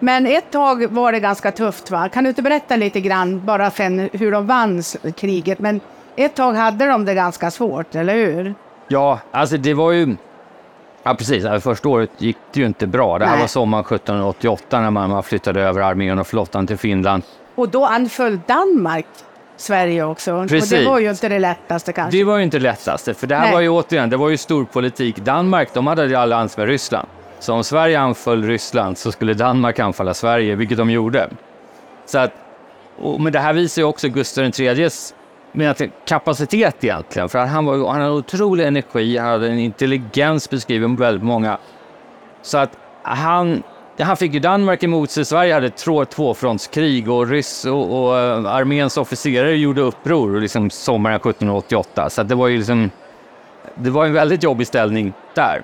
Men 0.00 0.26
ett 0.26 0.50
tag 0.50 0.86
var 0.86 1.12
det 1.12 1.20
ganska 1.20 1.52
tufft 1.52 1.90
va? 1.90 2.08
Kan 2.08 2.24
du 2.24 2.28
inte 2.28 2.42
berätta 2.42 2.76
lite 2.76 3.00
grann 3.00 3.44
bara 3.44 3.70
sen 3.70 4.08
hur 4.12 4.32
de 4.32 4.46
vann 4.46 4.82
kriget? 5.16 5.58
Men 5.58 5.80
ett 6.16 6.34
tag 6.34 6.52
hade 6.52 6.86
de 6.86 7.04
det 7.04 7.14
ganska 7.14 7.50
svårt, 7.50 7.94
eller 7.94 8.14
hur? 8.14 8.54
Ja, 8.88 9.18
alltså 9.30 9.56
det 9.56 9.74
var 9.74 9.92
ju... 9.92 10.16
Ja, 11.02 11.14
precis. 11.14 11.44
Alltså, 11.44 11.70
Första 11.70 11.88
året 11.88 12.10
gick 12.18 12.36
det 12.52 12.60
ju 12.60 12.66
inte 12.66 12.86
bra. 12.86 13.18
Det 13.18 13.24
här 13.24 13.32
Nej. 13.32 13.40
var 13.40 13.48
sommaren 13.48 13.84
1788 13.84 14.80
när 14.80 14.90
man 14.90 15.22
flyttade 15.22 15.62
över 15.62 15.80
armén 15.80 16.18
och 16.18 16.26
flottan 16.26 16.66
till 16.66 16.78
Finland. 16.78 17.22
Och 17.54 17.68
då 17.68 17.86
anföll 17.86 18.40
Danmark 18.46 19.06
Sverige 19.56 20.04
också. 20.04 20.32
Och 20.34 20.48
Precis. 20.48 20.70
det 20.70 20.84
var 20.84 20.98
ju 20.98 21.10
inte 21.10 21.28
det 21.28 21.38
lättaste 21.38 21.92
kanske. 21.92 22.18
Det 22.18 22.24
var 22.24 22.36
ju 22.36 22.42
inte 22.42 22.58
det 22.58 22.62
lättaste, 22.62 23.14
för 23.14 23.26
det 23.26 23.34
här 23.34 23.42
Nej. 23.44 23.52
var 23.52 23.60
ju 23.60 23.68
återigen, 23.68 24.10
det 24.10 24.16
var 24.16 24.28
ju 24.28 24.36
stor 24.36 24.64
politik. 24.64 25.16
Danmark, 25.16 25.68
de 25.74 25.86
hade 25.86 26.06
ju 26.06 26.14
allians 26.14 26.56
med 26.56 26.66
Ryssland. 26.66 27.08
Så 27.38 27.54
om 27.54 27.64
Sverige 27.64 28.00
anföll 28.00 28.44
Ryssland 28.44 28.98
så 28.98 29.12
skulle 29.12 29.34
Danmark 29.34 29.78
anfalla 29.78 30.14
Sverige, 30.14 30.54
vilket 30.54 30.78
de 30.78 30.90
gjorde. 30.90 31.28
Så 32.06 32.18
att, 32.18 32.32
och, 32.98 33.20
men 33.20 33.32
det 33.32 33.38
här 33.38 33.52
visar 33.52 33.82
ju 33.82 33.88
också 33.88 34.08
Gustav 34.08 34.44
IIIs 34.44 35.14
med 35.54 35.90
kapacitet 36.06 36.84
egentligen, 36.84 37.28
för 37.28 37.38
han, 37.38 37.64
var, 37.64 37.92
han 37.92 38.00
hade 38.00 38.12
otrolig 38.12 38.66
energi, 38.66 39.18
han 39.18 39.28
hade 39.28 39.48
en 39.48 39.58
intelligens 39.58 40.50
beskriven 40.50 40.96
på 40.96 41.02
väldigt 41.02 41.24
många. 41.24 41.58
Så 42.42 42.58
att 42.58 42.78
han, 43.02 43.62
han 43.98 44.16
fick 44.16 44.34
ju 44.34 44.40
Danmark 44.40 44.82
emot 44.82 45.10
sig, 45.10 45.24
Sverige 45.24 45.54
hade 45.54 45.70
tvåfrontskrig 45.70 47.10
och 47.10 47.28
ryss 47.28 47.64
och, 47.64 48.04
och 48.04 48.18
eh, 48.18 48.46
arméns 48.46 48.96
officerare 48.96 49.56
gjorde 49.56 49.80
uppror 49.80 50.40
liksom 50.40 50.70
sommaren 50.70 51.16
1788. 51.16 52.10
Så 52.10 52.20
att 52.20 52.28
det 52.28 52.34
var 52.34 52.48
ju 52.48 52.56
liksom, 52.56 52.90
det 53.74 53.90
var 53.90 54.06
en 54.06 54.12
väldigt 54.12 54.42
jobbig 54.42 54.66
ställning 54.66 55.12
där. 55.34 55.62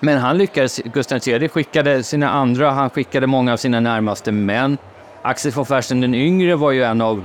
Men 0.00 0.18
han 0.18 0.38
lyckades, 0.38 0.78
Gustav 0.78 1.28
III 1.28 1.48
skickade 1.48 2.02
sina 2.02 2.30
andra, 2.30 2.70
han 2.70 2.90
skickade 2.90 3.26
många 3.26 3.52
av 3.52 3.56
sina 3.56 3.80
närmaste 3.80 4.32
män. 4.32 4.78
Axel 5.22 5.52
von 5.52 5.66
Fersen 5.66 6.00
den 6.00 6.14
yngre 6.14 6.56
var 6.56 6.70
ju 6.70 6.82
en 6.82 7.00
av 7.00 7.24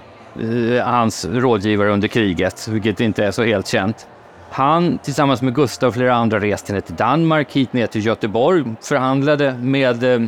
hans 0.83 1.25
rådgivare 1.25 1.89
under 1.89 2.07
kriget, 2.07 2.67
vilket 2.67 2.99
inte 2.99 3.25
är 3.25 3.31
så 3.31 3.43
helt 3.43 3.67
känt. 3.67 4.07
Han 4.49 4.97
tillsammans 4.97 5.41
med 5.41 5.55
Gustav 5.55 5.87
och 5.87 5.93
flera 5.93 6.15
andra 6.15 6.39
reste 6.39 6.73
ner 6.73 6.81
till 6.81 6.95
Danmark, 6.95 7.51
hit 7.51 7.73
ner 7.73 7.87
till 7.87 8.05
Göteborg, 8.05 8.63
förhandlade 8.81 9.53
med, 9.53 10.03
eh, 10.03 10.21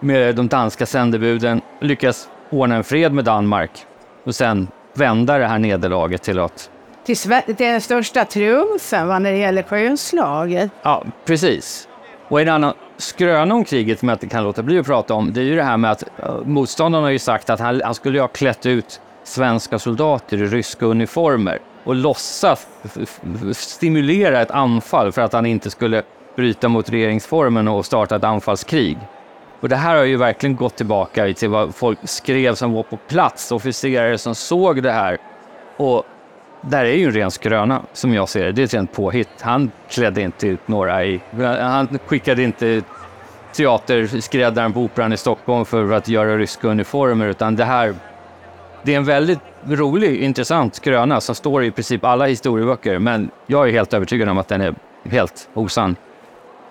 med 0.00 0.36
de 0.36 0.48
danska 0.48 0.86
sändebuden, 0.86 1.60
lyckades 1.80 2.28
ordna 2.50 2.76
en 2.76 2.84
fred 2.84 3.12
med 3.12 3.24
Danmark 3.24 3.70
och 4.24 4.34
sen 4.34 4.68
vända 4.94 5.38
det 5.38 5.46
här 5.46 5.58
nederlaget 5.58 6.22
till 6.22 6.38
att 6.38 6.70
Till, 7.04 7.16
den 7.58 7.80
största 7.80 8.24
triumfen 8.24 9.08
va, 9.08 9.18
när 9.18 9.32
det 9.32 9.38
gäller 9.38 9.62
sjöslaget. 9.62 10.70
Ja, 10.82 11.04
precis. 11.24 11.88
Och 12.28 12.40
en 12.40 12.48
annan 12.48 12.74
skröna 12.96 13.54
om 13.54 13.64
kriget 13.64 13.98
som 13.98 14.08
jag 14.08 14.16
inte 14.16 14.26
kan 14.26 14.44
låta 14.44 14.62
bli 14.62 14.78
att 14.78 14.86
prata 14.86 15.14
om, 15.14 15.32
det 15.32 15.40
är 15.40 15.44
ju 15.44 15.56
det 15.56 15.62
här 15.62 15.76
med 15.76 15.90
att 15.90 16.02
uh, 16.02 16.40
motståndarna 16.44 17.06
har 17.06 17.10
ju 17.10 17.18
sagt 17.18 17.50
att 17.50 17.60
han, 17.60 17.80
han 17.84 17.94
skulle 17.94 18.18
ju 18.18 18.22
ha 18.22 18.28
klätt 18.28 18.66
ut 18.66 19.00
svenska 19.30 19.78
soldater 19.78 20.42
i 20.42 20.46
ryska 20.46 20.86
uniformer 20.86 21.58
och 21.84 21.94
låtsas 21.94 22.66
stimulera 23.52 24.40
ett 24.40 24.50
anfall 24.50 25.12
för 25.12 25.22
att 25.22 25.32
han 25.32 25.46
inte 25.46 25.70
skulle 25.70 26.02
bryta 26.36 26.68
mot 26.68 26.90
regeringsformen 26.90 27.68
och 27.68 27.86
starta 27.86 28.16
ett 28.16 28.24
anfallskrig. 28.24 28.98
Och 29.60 29.68
det 29.68 29.76
här 29.76 29.96
har 29.96 30.04
ju 30.04 30.16
verkligen 30.16 30.56
gått 30.56 30.76
tillbaka 30.76 31.34
till 31.34 31.48
vad 31.48 31.74
folk 31.74 31.98
skrev 32.04 32.54
som 32.54 32.72
var 32.72 32.82
på 32.82 32.96
plats, 32.96 33.52
officerare 33.52 34.18
som 34.18 34.34
såg 34.34 34.82
det 34.82 34.92
här. 34.92 35.18
Och 35.76 36.04
där 36.62 36.84
är 36.84 36.94
ju 36.94 37.04
en 37.04 37.12
ren 37.12 37.30
skröna 37.30 37.82
som 37.92 38.14
jag 38.14 38.28
ser 38.28 38.44
det. 38.44 38.52
Det 38.52 38.62
är 38.62 38.64
ett 38.64 38.74
rent 38.74 38.92
påhitt. 38.92 39.40
Han 39.40 39.70
klädde 39.88 40.20
inte 40.22 40.46
ut 40.46 40.68
några 40.68 41.04
i... 41.04 41.20
Han 41.60 41.98
skickade 42.06 42.42
inte 42.42 42.82
teaterskräddaren 43.52 44.72
på 44.72 44.80
Operan 44.80 45.12
i 45.12 45.16
Stockholm 45.16 45.64
för 45.64 45.92
att 45.92 46.08
göra 46.08 46.36
ryska 46.36 46.68
uniformer, 46.68 47.26
utan 47.26 47.56
det 47.56 47.64
här... 47.64 47.94
Det 48.82 48.92
är 48.92 48.96
en 48.96 49.04
väldigt 49.04 49.38
rolig, 49.68 50.22
intressant 50.22 50.74
skröna 50.74 51.20
som 51.20 51.34
står 51.34 51.64
i 51.64 51.70
princip 51.70 52.04
alla 52.04 52.26
historieböcker, 52.26 52.98
men 52.98 53.30
jag 53.46 53.68
är 53.68 53.72
helt 53.72 53.94
övertygad 53.94 54.28
om 54.28 54.38
att 54.38 54.48
den 54.48 54.60
är 54.60 54.74
helt 55.10 55.48
osann. 55.54 55.96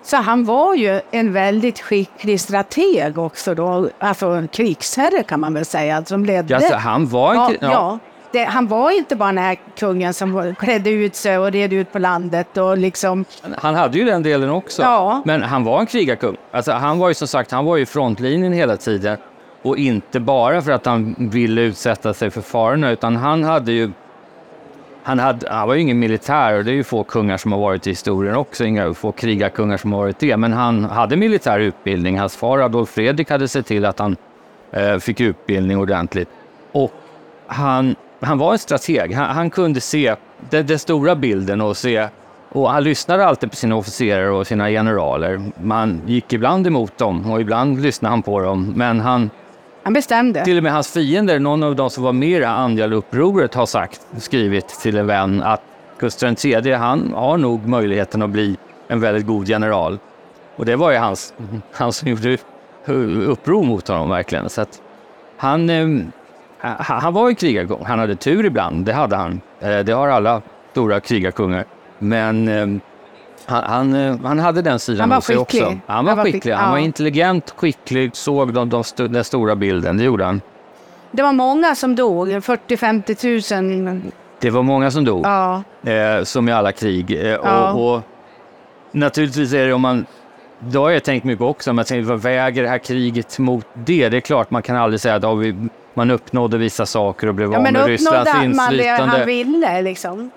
Så 0.04 0.17
han 0.17 0.45
var 0.45 0.76
ju 0.76 1.02
en 1.12 1.34
väldigt 1.34 1.80
skicklig 1.80 2.41
strateg 2.41 3.17
också 3.17 3.56
då, 3.56 3.89
alltså 4.00 4.28
en 4.28 4.48
krigsherre 4.48 5.24
kan 5.24 5.39
man 5.39 5.54
väl 5.54 5.65
säga, 5.65 6.06
som 6.06 6.26
ledde. 6.26 6.56
Alltså, 6.56 6.76
han 6.76 7.08
var 7.08 7.32
en... 7.34 7.38
ja, 7.39 7.50
kri- 7.50 7.58
ja. 7.62 8.00
Det, 8.32 8.43
han 8.43 8.67
var 8.67 8.91
inte 8.91 9.15
bara 9.15 9.28
den 9.28 9.38
här 9.38 9.58
kungen 9.78 10.13
som 10.13 10.56
klädde 10.60 10.89
ut 10.89 11.15
sig 11.15 11.38
och 11.38 11.52
red 11.52 11.74
ut 11.74 11.91
på 11.91 12.00
landet 12.00 12.58
och 12.58 12.78
liksom, 12.78 13.26
Han 13.58 13.76
hade 13.76 13.98
ju 13.98 14.06
den 14.06 14.24
delen 14.24 14.50
också. 14.50 14.82
Ja. 14.82 15.22
Men 15.26 15.43
han 15.43 15.63
var 15.63 15.80
en 15.80 15.86
krigarkung. 15.86 16.38
Alltså, 16.52 16.72
han 16.72 17.00
var 17.00 17.08
ju 17.08 17.13
som 17.13 17.28
sagt 17.28 17.52
han 17.52 17.65
var 17.65 17.78
ju 17.78 17.86
frontlinjen 17.86 18.54
hela 18.54 18.78
tiden. 18.78 19.17
Och 19.62 19.78
inte 19.78 20.19
bara 20.19 20.62
för 20.62 20.72
att 20.72 20.86
han 20.86 21.15
ville 21.17 21.62
utsätta 21.62 22.13
sig 22.13 22.30
för 22.30 22.41
farorna, 22.41 22.91
utan 22.91 23.15
han 23.15 23.43
hade 23.43 23.72
ju 23.72 23.91
han, 25.04 25.19
hade, 25.19 25.50
han 25.50 25.67
var 25.67 25.76
ju 25.76 25.82
ingen 25.82 26.00
militär 26.00 26.58
och 26.58 26.65
det 26.65 26.72
är 26.72 26.76
ju 26.76 26.84
få 26.84 27.04
kungar 27.04 27.38
som 27.38 27.52
har 27.52 27.60
varit 27.60 27.88
i 27.88 27.89
historien 27.89 28.36
också, 28.36 28.65
inga 28.65 28.93
få 28.93 29.12
krigarkungar 29.12 29.78
som 29.78 29.93
har 29.93 30.00
varit 30.00 30.19
det. 30.19 30.38
Men 30.38 30.54
han 30.54 30.84
hade 30.84 31.15
militär 31.15 31.60
utbildning. 31.60 32.19
Hans 32.19 32.36
far 32.36 32.60
Adolf 32.60 32.89
Fredrik 32.89 33.30
hade 33.30 33.48
sett 33.48 33.65
till 33.65 33.86
att 33.86 34.00
han 34.00 34.15
eh, 34.72 34.98
fick 34.98 35.19
utbildning 35.19 35.78
ordentligt. 35.78 36.30
Och 36.72 36.91
han, 37.48 37.95
han 38.19 38.38
var 38.38 38.52
en 38.52 38.60
strateg. 38.60 39.13
Han, 39.13 39.36
han 39.36 39.50
kunde 39.50 39.82
se 39.82 40.15
den, 40.50 40.67
den 40.67 40.80
stora 40.80 41.15
bilden 41.15 41.62
och 41.62 41.78
se 41.78 42.08
och 42.52 42.69
han 42.69 42.84
lyssnade 42.84 43.26
alltid 43.26 43.50
på 43.50 43.56
sina 43.56 43.76
officerare 43.76 44.30
och 44.30 44.48
sina 44.48 44.69
generaler. 44.69 45.41
Man 45.62 46.02
gick 46.06 46.34
ibland 46.34 46.67
emot 46.67 46.98
dem 46.98 47.32
och 47.32 47.41
ibland 47.41 47.82
lyssnade 47.82 48.12
han 48.12 48.22
på 48.22 48.39
dem. 48.39 48.74
Men 48.76 49.00
han, 49.00 49.30
han 49.89 49.93
bestämde. 49.93 50.45
till 50.45 50.58
och 50.58 50.63
med 50.63 50.71
hans 50.71 50.91
fiender, 50.91 51.39
någon 51.39 51.63
av 51.63 51.75
de 51.75 51.89
som 51.89 52.04
var 52.04 52.13
med 52.13 52.41
i 52.41 52.43
Angelupproret, 52.43 53.54
har 53.54 53.65
sagt, 53.65 54.08
skrivit 54.17 54.67
till 54.67 54.97
en 54.97 55.08
vän 55.08 55.41
att 55.43 55.62
Gustav 55.99 56.36
III, 56.45 56.73
han 56.73 57.13
har 57.13 57.38
nog 57.38 57.67
möjligheten 57.67 58.21
att 58.21 58.30
bli 58.30 58.58
en 58.88 58.99
väldigt 58.99 59.25
god 59.25 59.47
general. 59.47 59.99
Och 60.56 60.65
det 60.65 60.75
var 60.75 60.91
ju 60.91 60.97
hans, 60.97 61.34
han 61.71 61.93
som 61.93 62.08
gjorde 62.08 62.38
uppror 63.25 63.63
mot 63.63 63.88
honom 63.88 64.10
verkligen. 64.10 64.49
Så 64.49 64.62
att 64.62 64.82
han, 65.38 65.69
ehm, 65.69 66.12
han 66.78 67.13
var 67.13 67.30
ju 67.30 67.36
krigarkung. 67.36 67.86
Han 67.86 67.99
hade 67.99 68.15
tur 68.15 68.45
ibland, 68.45 68.86
det 68.86 68.93
hade 68.93 69.15
han. 69.15 69.41
Eh, 69.60 69.80
det 69.80 69.91
har 69.91 70.08
alla 70.08 70.41
stora 70.71 70.99
krigarkungar. 70.99 71.65
Men 71.99 72.47
eh, 72.47 72.82
han, 73.45 73.63
han, 73.63 73.93
eh, 73.95 74.15
han 74.23 74.39
hade 74.39 74.62
den 74.62 74.80
sidan 74.80 74.99
Han 74.99 75.10
var 75.10 75.15
hos 75.15 75.25
sig 75.25 75.38
skicklig. 75.38 75.63
också. 75.63 75.78
Han 75.88 76.06
var 76.06 76.10
Han 76.12 76.17
var 76.17 76.23
skicklig. 76.25 76.43
skick- 76.54 76.58
Han 76.58 76.71
var 76.71 76.78
ja. 76.78 76.84
intelligent, 76.86 77.54
skicklig, 77.58 78.15
såg 78.15 78.54
de, 78.54 78.69
de, 78.69 78.82
st- 78.82 79.08
den 79.08 79.23
stora 79.23 79.56
bilden. 79.56 79.97
Det 79.97 80.04
gjorde 80.04 80.25
han. 80.25 80.41
Det 81.12 81.23
var 81.23 81.34
många 81.34 81.75
som 81.75 81.95
dog, 81.95 82.28
40-50 82.30 83.91
000. 83.91 84.02
Det 84.39 84.49
var 84.49 84.63
många 84.63 84.91
som 84.91 85.06
dog, 85.06 85.25
Ja, 85.25 85.63
eh, 85.84 86.23
som 86.23 86.49
i 86.49 86.52
alla 86.52 86.71
krig. 86.71 87.12
Eh, 87.12 87.28
Ja. 87.28 87.71
och, 87.73 87.95
och 87.95 88.02
naturligtvis 88.91 89.54
är 89.54 89.67
det 89.67 89.73
om 89.73 89.82
man... 89.82 90.06
Då 90.60 90.82
har 90.82 90.89
jag 90.89 91.04
tänkt 91.04 91.23
mycket 91.23 91.43
också, 91.45 91.71
jag 91.73 91.88
tänker, 91.88 92.10
vad 92.10 92.21
väger 92.21 92.63
det 92.63 92.69
här 92.69 92.78
kriget 92.78 93.39
mot 93.39 93.65
det? 93.73 94.10
Det 94.10 94.17
är 94.17 94.21
klart, 94.21 94.52
man 94.52 94.62
kan 94.62 94.75
aldrig 94.75 94.99
säga 94.99 95.15
att 95.15 95.23
ja, 95.23 95.34
vi, 95.34 95.56
man 95.93 96.12
uppnådde 96.12 96.58
vissa 96.58 96.86
saker 96.86 97.28
och 97.28 97.36
blev 97.36 97.52
ja 97.52 97.58
av 97.58 97.63
men 97.63 97.73
med 97.73 97.86
Rysslands 97.86 98.30
uppnådde 98.30 98.49
man 98.56 98.69
det 98.69 98.75
inflytande. 98.75 99.17
han 99.17 99.25
ville 99.28 99.82
liksom? 99.82 100.32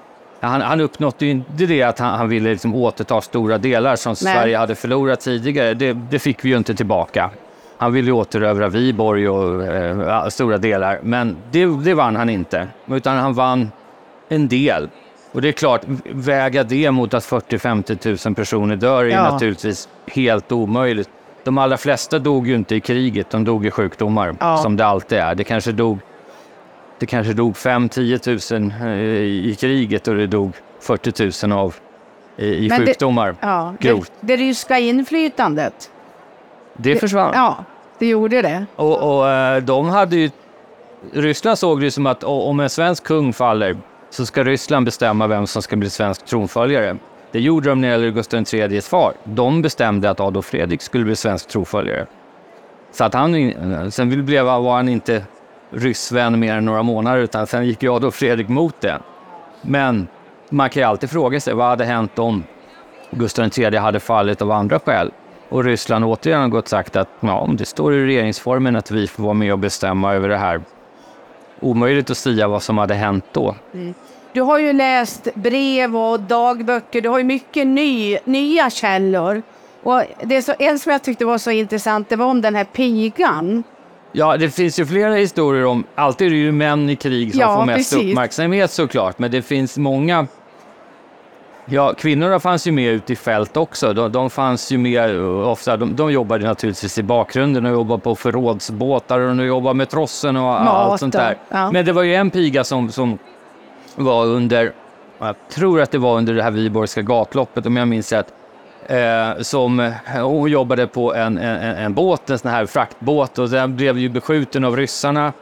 Han, 0.48 0.60
han 0.60 0.80
uppnådde 0.80 1.24
ju 1.24 1.30
inte 1.30 1.66
det 1.66 1.82
att 1.82 1.98
han, 1.98 2.18
han 2.18 2.28
ville 2.28 2.50
liksom 2.50 2.74
återta 2.74 3.20
stora 3.20 3.58
delar 3.58 3.96
som 3.96 4.10
Nej. 4.10 4.34
Sverige 4.34 4.56
hade 4.58 4.74
förlorat 4.74 5.20
tidigare. 5.20 5.74
Det, 5.74 5.92
det 5.92 6.18
fick 6.18 6.44
vi 6.44 6.48
ju 6.48 6.56
inte 6.56 6.74
tillbaka. 6.74 7.30
Han 7.78 7.92
ville 7.92 8.06
ju 8.06 8.12
återövra 8.12 8.68
Viborg 8.68 9.28
och 9.28 9.62
eh, 9.64 10.28
stora 10.28 10.58
delar, 10.58 10.98
men 11.02 11.36
det, 11.50 11.66
det 11.66 11.94
vann 11.94 12.16
han 12.16 12.28
inte. 12.30 12.66
Utan 12.90 13.16
han 13.16 13.34
vann 13.34 13.70
en 14.28 14.48
del. 14.48 14.88
Och 15.32 15.42
det 15.42 15.48
är 15.48 15.52
klart, 15.52 15.80
väga 16.04 16.62
det 16.64 16.90
mot 16.90 17.14
att 17.14 17.24
40-50 17.24 18.26
000 18.28 18.34
personer 18.34 18.76
dör 18.76 19.04
är 19.04 19.08
Ja. 19.08 19.30
naturligtvis 19.32 19.88
helt 20.06 20.52
omöjligt. 20.52 21.08
De 21.44 21.58
allra 21.58 21.76
flesta 21.76 22.18
dog 22.18 22.48
ju 22.48 22.54
inte 22.54 22.74
i 22.74 22.80
kriget, 22.80 23.30
de 23.30 23.44
dog 23.44 23.66
i 23.66 23.70
sjukdomar, 23.70 24.34
Ja. 24.40 24.56
som 24.56 24.76
det 24.76 24.86
alltid 24.86 25.18
är. 25.18 25.34
Det 25.34 25.44
kanske 25.44 25.72
dog 25.72 25.98
det 27.02 27.06
kanske 27.06 27.32
dog 27.32 27.54
5-10 27.54 28.58
000 28.60 28.72
eh, 28.82 29.22
i 29.50 29.56
kriget 29.60 30.08
och 30.08 30.14
det 30.14 30.26
dog 30.26 30.52
40 30.80 31.46
000 31.46 31.58
av 31.58 31.74
i, 32.36 32.46
i 32.46 32.68
Men 32.68 32.80
det- 32.80 32.86
sjukdomar. 32.86 33.36
Ja, 33.40 33.74
det, 33.80 33.88
Grovt. 33.88 34.12
det 34.20 34.36
ryska 34.36 34.78
inflytandet. 34.78 35.90
Det 36.76 36.96
försvann. 36.96 37.30
Ja, 37.34 37.64
det 37.98 38.06
gjorde 38.06 38.42
det. 38.42 38.66
Och, 38.76 39.16
och 39.18 39.28
eh, 39.30 39.62
de 39.62 39.88
hade 39.88 40.16
ju... 40.16 40.30
Ryssland 41.12 41.58
såg 41.58 41.80
det 41.80 41.84
ju 41.84 41.90
som 41.90 42.06
att 42.06 42.24
om 42.24 42.60
en 42.60 42.70
svensk 42.70 43.04
kung 43.04 43.32
faller 43.32 43.76
så 44.10 44.26
ska 44.26 44.44
Ryssland 44.44 44.84
bestämma 44.84 45.26
vem 45.26 45.46
som 45.46 45.62
ska 45.62 45.76
bli 45.76 45.90
svensk 45.90 46.24
tronföljare. 46.26 46.96
Det 47.32 47.40
gjorde 47.40 47.68
de 47.68 47.80
när 47.80 47.88
det 47.88 47.92
gäller 47.92 48.10
Gustav 48.10 48.44
IIIs 48.52 48.88
far. 48.88 49.12
De 49.24 49.62
bestämde 49.62 50.10
att 50.10 50.20
Adolf 50.20 50.46
Fredrik 50.46 50.82
skulle 50.82 51.04
bli 51.04 51.16
svensk 51.16 51.48
tronföljare. 51.48 52.06
Så 52.92 53.04
att 53.04 53.14
han, 53.14 53.90
sen 53.92 54.24
blev, 54.24 54.44
var 54.44 54.76
han 54.76 54.88
inte 54.88 55.22
ryssvän 55.72 56.40
mer 56.40 56.56
än 56.56 56.64
några 56.64 56.82
månader 56.82 57.18
utan 57.18 57.46
sen 57.46 57.66
gick 57.66 57.82
jag 57.82 57.94
Adolf 57.94 58.14
Fredrik 58.14 58.48
mot 58.48 58.80
det. 58.80 58.98
Men 59.62 60.08
man 60.48 60.70
kan 60.70 60.82
ju 60.82 60.88
alltid 60.88 61.10
fråga 61.10 61.40
sig 61.40 61.54
vad 61.54 61.66
hade 61.66 61.84
hänt 61.84 62.18
om 62.18 62.44
Gustav 63.10 63.50
III 63.58 63.76
hade 63.76 64.00
fallit 64.00 64.42
av 64.42 64.50
andra 64.50 64.78
skäl? 64.78 65.10
Och 65.48 65.64
Ryssland 65.64 66.04
återigen 66.04 66.40
har 66.40 66.48
gått 66.48 66.68
sagt 66.68 66.96
att 66.96 67.08
ja, 67.20 67.48
det 67.52 67.64
står 67.64 67.94
i 67.94 68.06
regeringsformen 68.06 68.76
att 68.76 68.90
vi 68.90 69.06
får 69.06 69.22
vara 69.22 69.34
med 69.34 69.52
och 69.52 69.58
bestämma 69.58 70.14
över 70.14 70.28
det 70.28 70.36
här. 70.36 70.60
Omöjligt 71.60 72.10
att 72.10 72.16
säga 72.16 72.48
vad 72.48 72.62
som 72.62 72.78
hade 72.78 72.94
hänt 72.94 73.24
då. 73.32 73.54
Mm. 73.74 73.94
Du 74.32 74.40
har 74.40 74.58
ju 74.58 74.72
läst 74.72 75.28
brev 75.34 75.96
och 75.96 76.20
dagböcker. 76.20 77.00
Du 77.00 77.08
har 77.08 77.18
ju 77.18 77.24
mycket 77.24 77.66
ny, 77.66 78.18
nya 78.24 78.70
källor. 78.70 79.42
Och 79.82 80.02
det 80.22 80.36
är 80.36 80.42
så, 80.42 80.54
en 80.58 80.78
som 80.78 80.92
jag 80.92 81.02
tyckte 81.02 81.24
var 81.24 81.38
så 81.38 81.50
intressant, 81.50 82.08
det 82.08 82.16
var 82.16 82.26
om 82.26 82.40
den 82.40 82.54
här 82.54 82.64
pigan. 82.64 83.64
Ja, 84.12 84.36
det 84.36 84.50
finns 84.50 84.78
ju 84.78 84.86
flera 84.86 85.14
historier 85.14 85.64
om, 85.64 85.84
alltid 85.94 86.26
är 86.26 86.30
det 86.30 86.36
ju 86.36 86.52
män 86.52 86.90
i 86.90 86.96
krig 86.96 87.30
som 87.32 87.40
Ja, 87.40 87.56
får 87.58 87.66
mest 87.66 87.90
precis. 87.92 88.10
uppmärksamhet 88.10 88.70
såklart, 88.70 89.18
men 89.18 89.30
det 89.30 89.42
finns 89.42 89.78
många 89.78 90.26
Ja, 91.64 91.94
kvinnorna 91.94 92.40
fanns 92.40 92.66
ju 92.66 92.72
med 92.72 92.92
ute 92.92 93.12
i 93.12 93.16
fält 93.16 93.56
också. 93.56 93.92
De, 93.92 94.12
de 94.12 94.30
fanns 94.30 94.72
ju 94.72 94.78
med 94.78 95.10
uh, 95.10 95.48
ofta. 95.48 95.76
De, 95.76 95.96
de 95.96 96.12
jobbade 96.12 96.46
naturligtvis 96.46 96.98
i 96.98 97.02
bakgrunden 97.02 97.66
och 97.66 97.72
jobbade 97.72 98.00
på 98.00 98.14
förrådsbåtar 98.14 99.20
och 99.20 99.36
de 99.36 99.46
jobbade 99.46 99.74
med 99.74 99.88
trossen 99.88 100.36
och 100.36 100.60
allt 100.60 101.00
sånt 101.00 101.12
där. 101.12 101.36
ja. 101.48 101.70
Men 101.72 101.84
det 101.84 101.92
var 101.92 102.02
ju 102.02 102.14
en 102.14 102.30
piga 102.30 102.64
som, 102.64 102.90
som 102.92 103.18
var 103.96 104.26
under, 104.26 104.72
jag 105.18 105.34
tror 105.50 105.80
att 105.80 105.90
det 105.90 105.98
var 105.98 106.16
under 106.16 106.34
det 106.34 106.42
här 106.42 106.50
Viborgska 106.50 107.02
gatloppet 107.02 107.66
om 107.66 107.76
jag 107.76 107.88
minns 107.88 108.12
rätt, 108.12 108.26
eh, 108.92 109.42
som 109.42 109.92
hon 110.14 110.50
jobbade 110.50 110.86
på 110.86 111.14
en, 111.14 111.38
en, 111.38 111.76
en 111.76 111.94
båt, 111.94 112.30
en 112.30 112.38
sån 112.38 112.50
här 112.50 112.66
fraktbåt 112.66 113.38
och 113.38 113.48
den 113.48 113.76
blev 113.76 113.98
ju 113.98 114.08
beskjuten 114.08 114.64
av 114.64 114.76
ryssarna 114.76 115.32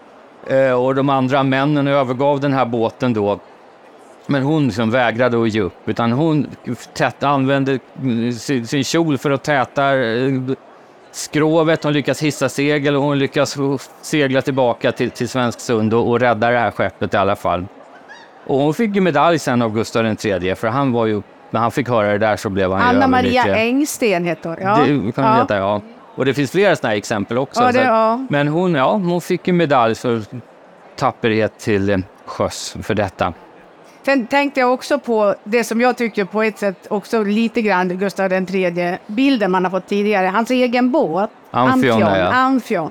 eh, 0.46 0.72
och 0.72 0.94
de 0.94 1.08
andra 1.08 1.42
männen 1.42 1.86
övergav 1.86 2.40
den 2.40 2.52
här 2.52 2.64
båten 2.64 3.12
då. 3.12 3.40
Men 4.26 4.42
hon 4.42 4.66
liksom 4.66 4.90
vägrade 4.90 5.42
att 5.42 5.48
ge 5.48 5.60
upp, 5.60 5.88
utan 5.88 6.12
hon 6.12 6.46
tät, 6.94 7.22
använde 7.22 7.78
mm, 8.02 8.32
sin, 8.32 8.66
sin 8.66 8.84
kjol 8.84 9.18
för 9.18 9.30
att 9.30 9.42
täta 9.42 9.96
eh, 9.96 10.32
skrovet. 11.12 11.84
Hon 11.84 11.92
lyckas 11.92 12.22
hissa 12.22 12.48
segel 12.48 12.96
och 12.96 13.02
hon 13.02 13.18
lyckas 13.18 13.56
segla 14.02 14.42
tillbaka 14.42 14.92
till, 14.92 15.10
till 15.10 15.28
Svensk 15.28 15.60
sund 15.60 15.94
och, 15.94 16.08
och 16.08 16.20
rädda 16.20 16.50
det 16.50 16.58
här 16.58 16.70
skeppet 16.70 17.14
i 17.14 17.16
alla 17.16 17.36
fall. 17.36 17.64
Och 18.46 18.58
hon 18.58 18.74
fick 18.74 18.94
ju 18.94 19.00
medalj 19.00 19.38
sen 19.38 19.62
av 19.62 19.74
Gustav 19.74 20.16
III, 20.24 20.54
för 20.54 20.68
han 20.68 20.92
var 20.92 21.06
ju, 21.06 21.22
när 21.50 21.60
han 21.60 21.70
fick 21.70 21.88
höra 21.88 22.12
det 22.12 22.18
där 22.18 22.36
så 22.36 22.50
blev 22.50 22.72
han 22.72 22.80
Anna 22.96 23.06
Maria 23.06 23.42
överlycklig. 23.42 23.68
Engsten 23.68 24.24
heter 24.24 24.48
hon. 24.50 24.58
Ja. 24.60 24.76
Det 25.06 25.12
kan 25.12 25.24
man 25.24 25.40
veta, 25.40 25.56
ja. 25.56 25.80
Och 26.14 26.24
det 26.24 26.34
finns 26.34 26.50
flera 26.50 26.76
sådana 26.76 26.94
exempel 26.94 27.38
också. 27.38 27.62
Ja, 27.62 27.72
det- 27.72 27.82
ja. 27.84 28.26
Men 28.30 28.48
hon, 28.48 28.74
ja, 28.74 28.92
hon 28.92 29.20
fick 29.20 29.46
ju 29.46 29.52
medalj 29.52 29.94
för 29.94 30.22
tapperhet 30.96 31.58
till 31.58 32.02
sjöss 32.26 32.76
för 32.82 32.94
detta. 32.94 33.32
Sen 34.02 34.26
tänkte 34.26 34.60
jag 34.60 34.72
också 34.74 34.98
på 34.98 35.34
det 35.44 35.64
som 35.64 35.80
jag 35.80 35.96
tycker 35.96 36.24
på 36.24 36.42
ett 36.42 36.58
sätt 36.58 36.86
också 36.90 37.22
lite 37.22 37.62
grann 37.62 37.88
Gustav 37.88 38.32
III, 38.32 38.98
bilden 39.06 39.50
man 39.50 39.64
har 39.64 39.70
fått 39.70 39.86
tidigare, 39.86 40.26
hans 40.26 40.50
egen 40.50 40.90
båt. 40.90 41.30
Amphion, 41.50 42.00
ja. 42.00 42.32
Amphion. 42.32 42.90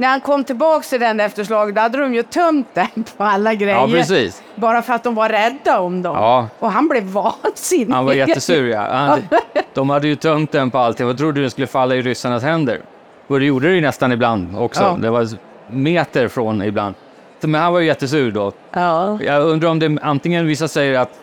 När 0.00 0.08
han 0.08 0.20
kom 0.20 0.44
tillbaka 0.44 0.82
till 0.82 1.00
den 1.00 1.20
efter 1.20 1.44
slaget, 1.44 1.74
då 1.74 1.80
hade 1.80 1.98
de 1.98 2.14
ju 2.14 2.22
tömt 2.22 2.68
den 2.74 3.04
på 3.16 3.24
alla 3.24 3.54
grejer. 3.54 3.74
Ja, 3.76 3.88
precis. 3.88 4.42
Bara 4.54 4.82
för 4.82 4.92
att 4.92 5.02
de 5.04 5.14
var 5.14 5.28
rädda 5.28 5.80
om 5.80 6.02
dem. 6.02 6.16
Ja. 6.16 6.48
Och 6.58 6.72
han 6.72 6.88
blev 6.88 7.04
vansinnig. 7.12 7.94
Han 7.94 8.04
var 8.04 8.12
jättesur, 8.12 8.68
ja. 8.68 8.80
Han, 8.92 9.22
de 9.74 9.90
hade 9.90 10.08
ju 10.08 10.16
tömt 10.16 10.52
den 10.52 10.70
på 10.70 10.78
allting. 10.78 11.06
Vad 11.06 11.18
trodde 11.18 11.40
du 11.40 11.50
skulle 11.50 11.66
falla 11.66 11.94
i 11.94 12.02
ryssarnas 12.02 12.42
händer? 12.42 12.80
Och 13.26 13.40
det 13.40 13.46
gjorde 13.46 13.68
det 13.68 13.74
ju 13.74 13.80
nästan 13.80 14.12
ibland 14.12 14.58
också. 14.58 14.82
Ja. 14.82 14.96
Det 15.00 15.10
var 15.10 15.28
meter 15.70 16.28
från 16.28 16.62
ibland. 16.62 16.94
Men 17.40 17.60
han 17.60 17.72
var 17.72 17.80
ju 17.80 17.86
jättesur 17.86 18.32
då. 18.32 18.52
Ja. 18.72 19.18
Jag 19.22 19.42
undrar 19.42 19.68
om 19.68 19.78
det 19.78 19.98
antingen 20.02 20.46
vissa 20.46 20.68
säger 20.68 20.98
att 20.98 21.19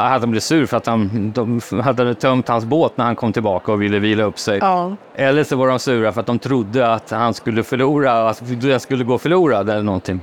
att 0.00 0.20
han 0.20 0.30
blev 0.30 0.40
sur 0.40 0.66
för 0.66 0.76
att 0.76 0.86
han, 0.86 1.32
de 1.34 1.60
hade 1.82 2.14
tömt 2.14 2.48
hans 2.48 2.64
båt 2.64 2.96
när 2.96 3.04
han 3.04 3.16
kom 3.16 3.32
tillbaka 3.32 3.72
och 3.72 3.82
ville 3.82 3.98
vila 3.98 4.22
upp 4.22 4.38
sig. 4.38 4.58
Ja. 4.58 4.96
Eller 5.14 5.44
så 5.44 5.56
var 5.56 5.68
de 5.68 5.78
sura 5.78 6.12
för 6.12 6.20
att 6.20 6.26
de 6.26 6.38
trodde 6.38 6.92
att 6.92 7.10
han 7.10 7.34
skulle 7.34 7.62
förlora, 7.62 8.28
att 8.28 8.42
den 8.60 8.80
skulle 8.80 9.04
gå 9.04 9.18
förlorad 9.18 9.70
eller 9.70 9.82
någonting. 9.82 10.20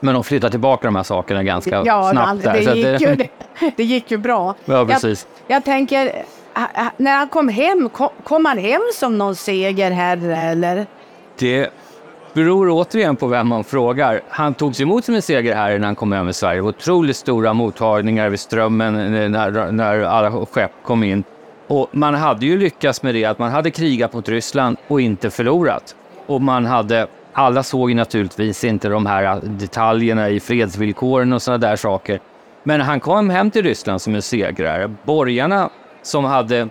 Men 0.00 0.14
de 0.14 0.24
flyttade 0.24 0.50
tillbaka 0.50 0.86
de 0.86 0.96
här 0.96 1.02
sakerna 1.02 1.42
ganska 1.42 1.82
Ja, 1.84 2.10
snabbt. 2.12 2.42
det, 2.42 2.50
där, 2.50 2.70
att 2.70 2.76
gick 2.76 3.00
ju, 3.00 3.14
det, 3.16 3.28
det 3.76 3.84
gick 3.84 4.10
ju 4.10 4.16
bra. 4.16 4.54
Ja, 4.64 4.86
precis. 4.86 5.26
Jag, 5.46 5.56
jag 5.56 5.64
tänker, 5.64 6.12
när 6.96 7.16
han 7.16 7.28
kom 7.28 7.48
hem, 7.48 7.88
kom, 7.88 8.08
kom 8.24 8.44
han 8.44 8.58
hem 8.58 8.80
som 8.94 9.18
någon 9.18 9.36
segerherre 9.36 10.36
eller? 10.36 10.86
Det 11.38 11.70
beror 12.36 12.70
återigen 12.70 13.16
på 13.16 13.26
vem 13.26 13.48
man 13.48 13.64
frågar. 13.64 14.20
Han 14.28 14.54
togs 14.54 14.80
emot 14.80 15.04
som 15.04 15.14
en 15.14 15.22
segerherre 15.22 15.78
när 15.78 15.86
han 15.86 15.94
kom 15.94 16.12
över 16.12 16.32
Sverige. 16.32 16.60
Otroligt 16.60 17.16
stora 17.16 17.52
mottagningar 17.52 18.28
vid 18.28 18.40
Strömmen 18.40 18.92
när, 19.32 19.72
när 19.72 20.00
alla 20.00 20.46
skepp 20.46 20.70
kom 20.82 21.02
in. 21.02 21.24
Och 21.66 21.88
man 21.92 22.14
hade 22.14 22.46
ju 22.46 22.58
lyckats 22.58 23.02
med 23.02 23.14
det 23.14 23.24
att 23.24 23.38
man 23.38 23.50
hade 23.50 23.70
krigat 23.70 24.12
mot 24.12 24.28
Ryssland 24.28 24.76
och 24.88 25.00
inte 25.00 25.30
förlorat. 25.30 25.96
Och 26.26 26.42
man 26.42 26.64
hade, 26.64 27.06
alla 27.32 27.62
såg 27.62 27.90
ju 27.90 27.96
naturligtvis 27.96 28.64
inte 28.64 28.88
de 28.88 29.06
här 29.06 29.40
detaljerna 29.42 30.28
i 30.28 30.40
fredsvillkoren 30.40 31.32
och 31.32 31.42
sådana 31.42 31.68
där 31.68 31.76
saker. 31.76 32.20
Men 32.62 32.80
han 32.80 33.00
kom 33.00 33.30
hem 33.30 33.50
till 33.50 33.62
Ryssland 33.62 34.02
som 34.02 34.14
en 34.14 34.22
segrare. 34.22 34.94
Borgarna 35.04 35.70
som 36.02 36.24
hade 36.24 36.68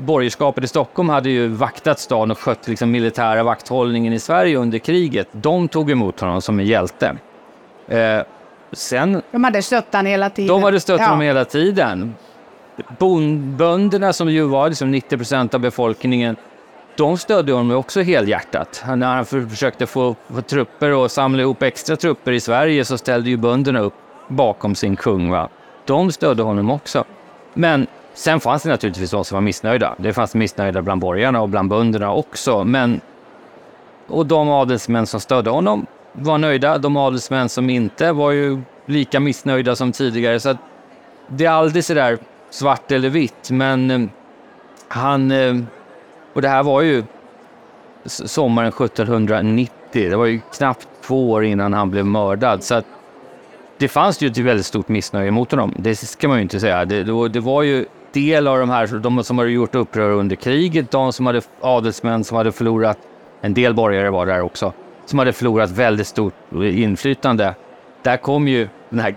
borgerskapet 0.00 0.64
i 0.64 0.66
Stockholm 0.66 1.08
hade 1.08 1.30
ju 1.30 1.48
vaktat 1.48 1.98
staden 1.98 2.30
och 2.30 2.38
skött 2.38 2.68
liksom 2.68 2.90
militära 2.90 3.42
vakthållningen 3.42 4.12
i 4.12 4.18
Sverige 4.18 4.56
under 4.56 4.78
kriget. 4.78 5.28
De 5.32 5.68
tog 5.68 5.90
emot 5.90 6.20
honom 6.20 6.42
som 6.42 6.58
en 6.60 6.66
hjälte. 6.66 7.16
Eh, 7.88 8.20
sen, 8.72 9.22
De 9.30 9.44
hade 9.44 9.62
stött 9.62 9.86
han 9.92 10.06
hela 10.06 10.30
tiden. 10.30 10.48
de 10.48 10.62
hade 10.62 10.80
stött 10.80 11.00
Ja. 11.00 11.06
honom 11.06 11.20
hela 11.20 11.44
tiden. 11.44 12.14
Bondbönderna 12.98 14.12
som 14.12 14.30
ju 14.30 14.42
var 14.42 14.68
liksom 14.68 14.90
90 14.90 15.16
procent 15.16 15.54
av 15.54 15.60
befolkningen, 15.60 16.36
de 16.96 17.18
stödde 17.18 17.52
honom 17.52 17.76
också 17.76 18.00
helhjärtat. 18.00 18.84
När 18.96 19.14
han 19.14 19.24
för- 19.26 19.46
försökte 19.46 19.86
få, 19.86 20.14
få 20.34 20.42
trupper 20.42 20.90
och 20.92 21.10
samla 21.10 21.42
ihop 21.42 21.62
extra 21.62 21.96
trupper 21.96 22.32
i 22.32 22.40
Sverige 22.40 22.84
så 22.84 22.98
ställde 22.98 23.30
ju 23.30 23.36
bönderna 23.36 23.80
upp 23.80 23.94
bakom 24.28 24.74
sin 24.74 24.96
kung. 24.96 25.30
Va? 25.30 25.48
De 25.84 26.12
stödde 26.12 26.42
honom 26.42 26.70
också. 26.70 27.04
Men 27.54 27.86
sen 28.14 28.40
fanns 28.40 28.62
det 28.62 28.68
naturligtvis 28.68 29.10
de 29.10 29.24
som 29.24 29.34
var 29.34 29.42
missnöjda. 29.42 29.94
Det 29.98 30.12
fanns 30.12 30.34
missnöjda 30.34 30.82
bland 30.82 31.00
borgarna 31.00 31.40
och 31.40 31.48
bland 31.48 31.68
bönderna 31.68 32.12
också. 32.12 32.64
Men, 32.64 33.00
och 34.06 34.26
de 34.26 34.48
adelsmän 34.48 35.06
som 35.06 35.20
stödde 35.20 35.50
honom 35.50 35.86
var 36.12 36.38
nöjda. 36.38 36.78
De 36.78 36.96
adelsmän 36.96 37.48
som 37.48 37.70
inte 37.70 38.12
var 38.12 38.30
ju 38.30 38.60
lika 38.86 39.20
missnöjda 39.20 39.76
som 39.76 39.92
tidigare. 39.92 40.40
Så 40.40 40.48
att 40.48 40.56
det 41.28 41.44
är 41.44 41.50
aldrig 41.50 41.84
så 41.84 41.94
där 41.94 42.18
svart 42.50 42.92
eller 42.92 43.08
vitt, 43.08 43.50
men 43.50 43.90
eh, 43.90 44.00
han... 44.88 45.30
Eh, 45.30 45.56
och 46.32 46.42
det 46.42 46.48
här 46.48 46.62
var 46.62 46.82
ju 46.82 47.04
sommaren 48.06 48.68
1790. 48.68 49.70
Det 49.92 50.16
var 50.16 50.26
ju 50.26 50.40
knappt 50.52 50.88
två 51.02 51.30
år 51.30 51.44
innan 51.44 51.72
han 51.72 51.90
blev 51.90 52.06
mördad. 52.06 52.64
Så 52.64 52.74
att 52.74 52.84
det 53.78 53.88
fanns 53.88 54.20
ju 54.20 54.26
ett 54.26 54.38
väldigt 54.38 54.66
stort 54.66 54.88
missnöje 54.88 55.30
mot 55.30 55.50
honom. 55.50 55.74
Det 55.78 55.96
ska 55.96 56.28
man 56.28 56.36
ju 56.36 56.42
inte 56.42 56.60
säga. 56.60 56.84
Det, 56.84 57.28
det 57.28 57.40
var 57.40 57.62
ju 57.62 57.86
del 58.12 58.46
av 58.48 58.58
de 58.58 58.70
här 58.70 58.86
de 58.98 59.24
som 59.24 59.38
hade 59.38 59.50
gjort 59.50 59.74
uppror 59.74 60.10
under 60.10 60.36
kriget, 60.36 60.90
de 60.90 61.12
som 61.12 61.26
hade 61.26 61.40
adelsmän 61.60 62.24
som 62.24 62.36
hade 62.36 62.52
förlorat, 62.52 62.98
en 63.40 63.54
del 63.54 63.74
borgare 63.74 64.10
var 64.10 64.26
där 64.26 64.40
också, 64.40 64.72
som 65.06 65.18
hade 65.18 65.32
förlorat 65.32 65.70
väldigt 65.70 66.06
stort 66.06 66.34
inflytande. 66.62 67.54
Där 68.02 68.16
kom 68.16 68.48
ju 68.48 68.68
den 68.88 69.00
här 69.00 69.14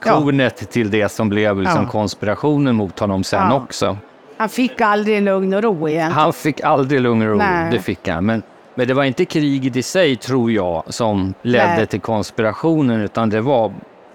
kornet 0.00 0.70
till 0.70 0.90
det 0.90 1.08
som 1.08 1.28
blev 1.28 1.60
liksom 1.60 1.82
Ja. 1.82 1.88
konspirationen 1.90 2.74
mot 2.74 2.98
honom 2.98 3.24
sen 3.24 3.46
Ja. 3.50 3.56
också. 3.56 3.96
Han 4.36 4.48
fick 4.48 4.80
aldrig 4.80 5.22
lugn 5.22 5.54
och 5.54 5.62
ro 5.62 5.88
igen. 5.88 6.12
Han 6.12 6.32
fick 6.32 6.60
aldrig 6.60 7.00
lugn 7.00 7.22
och 7.22 7.28
ro, 7.28 7.36
Nej. 7.36 7.72
det 7.72 7.78
fick 7.80 8.08
han. 8.08 8.26
Men, 8.26 8.42
men 8.74 8.88
det 8.88 8.94
var 8.94 9.04
inte 9.04 9.24
kriget 9.24 9.76
i 9.76 9.82
sig, 9.82 10.16
tror 10.16 10.50
jag, 10.52 10.82
som 10.86 11.34
ledde 11.42 11.76
Nej. 11.76 11.86
till 11.86 12.00
konspirationen, 12.00 13.00
utan 13.00 13.30
det 13.30 13.40
var, 13.40 13.72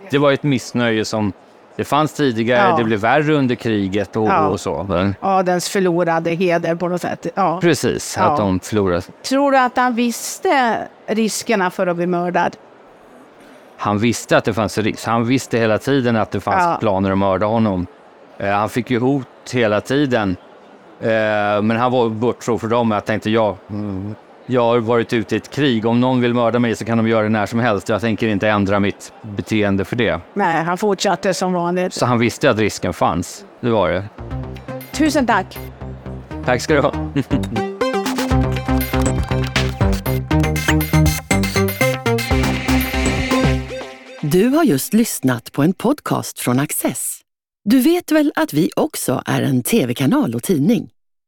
det 0.10 0.18
var 0.18 0.32
ett 0.32 0.44
missnöje 0.44 1.06
som 1.06 1.34
det 1.76 1.84
fanns 1.84 2.14
tidigare, 2.14 2.70
Ja. 2.70 2.78
det 2.78 2.84
blev 2.84 3.00
värre 3.00 3.34
under 3.34 3.56
kriget 3.56 4.16
och, 4.16 4.28
Ja. 4.28 4.48
och 4.48 4.60
så. 4.60 4.86
Men, 4.90 5.16
Adelns 5.20 5.70
förlorade 5.70 6.30
heder 6.32 6.76
på 6.76 6.88
något 6.88 7.02
sätt. 7.02 7.28
Ja. 7.36 7.60
precis, 7.62 8.16
Ja. 8.18 8.24
att 8.24 8.38
de 8.38 8.60
förlorade. 8.60 9.02
Tror 9.24 9.52
du 9.52 9.58
att 9.58 9.78
han 9.78 9.96
visste 9.96 10.78
riskerna 11.08 11.72
för 11.72 11.88
att 11.88 11.96
bli 11.96 12.08
mördad? 12.08 12.58
Han 13.78 14.00
visste 14.00 14.38
att 14.38 14.44
det 14.46 14.54
fanns 14.54 14.78
risk. 14.78 15.06
Han 15.08 15.26
visste 15.26 15.58
hela 15.58 15.78
tiden 15.78 16.16
att 16.16 16.32
det 16.32 16.40
fanns 16.40 16.64
Ja. 16.64 16.78
planer 16.80 17.12
att 17.12 17.18
mörda 17.18 17.46
honom. 17.46 17.88
Eh, 18.38 18.50
han 18.52 18.70
fick 18.70 18.92
ju 18.92 19.00
hot 19.00 19.28
hela 19.54 19.82
tiden. 19.82 20.36
Eh, 21.02 21.08
men 21.62 21.72
han 21.72 21.92
var 21.92 22.10
borttrodd 22.10 22.62
för 22.62 22.68
dem. 22.68 22.92
Jag 22.92 23.06
tänkte, 23.06 23.30
jag, 23.30 23.56
mm, 23.70 24.16
jag 24.46 24.62
har 24.62 24.80
varit 24.80 25.14
ute 25.14 25.36
i 25.36 25.38
ett 25.38 25.50
krig. 25.50 25.86
Om 25.86 26.00
någon 26.00 26.22
vill 26.22 26.34
mörda 26.34 26.60
mig 26.60 26.76
så 26.76 26.86
kan 26.86 26.98
de 26.98 27.08
göra 27.08 27.24
det 27.24 27.30
när 27.30 27.46
som 27.46 27.60
helst. 27.60 27.90
Jag 27.90 28.02
tänker 28.02 28.28
inte 28.28 28.50
ändra 28.50 28.80
mitt 28.80 29.14
beteende 29.22 29.86
för 29.86 29.96
det. 29.96 30.22
Nej, 30.34 30.64
han 30.64 30.78
fortsatte 30.78 31.34
som 31.34 31.54
vanligt. 31.54 31.94
Så 31.94 32.06
han 32.06 32.20
visste 32.20 32.50
att 32.50 32.58
risken 32.58 32.94
fanns. 32.94 33.46
Det 33.60 33.70
var 33.70 33.90
det. 33.90 34.04
Tusen 34.92 35.28
tack. 35.28 35.58
Tack 36.46 36.62
ska 36.62 36.74
du 36.74 36.80
ha. 36.80 36.94
Du 44.22 44.48
har 44.48 44.64
just 44.64 44.94
lyssnat 44.94 45.52
på 45.52 45.64
en 45.64 45.74
podcast 45.74 46.40
från 46.40 46.60
Access. 46.60 47.20
Du 47.66 47.80
vet 47.80 48.12
väl 48.12 48.32
att 48.36 48.54
vi 48.54 48.70
också 48.76 49.22
är 49.26 49.42
en 49.42 49.64
tv-kanal 49.64 50.36
och 50.36 50.44
tidning? 50.44 50.93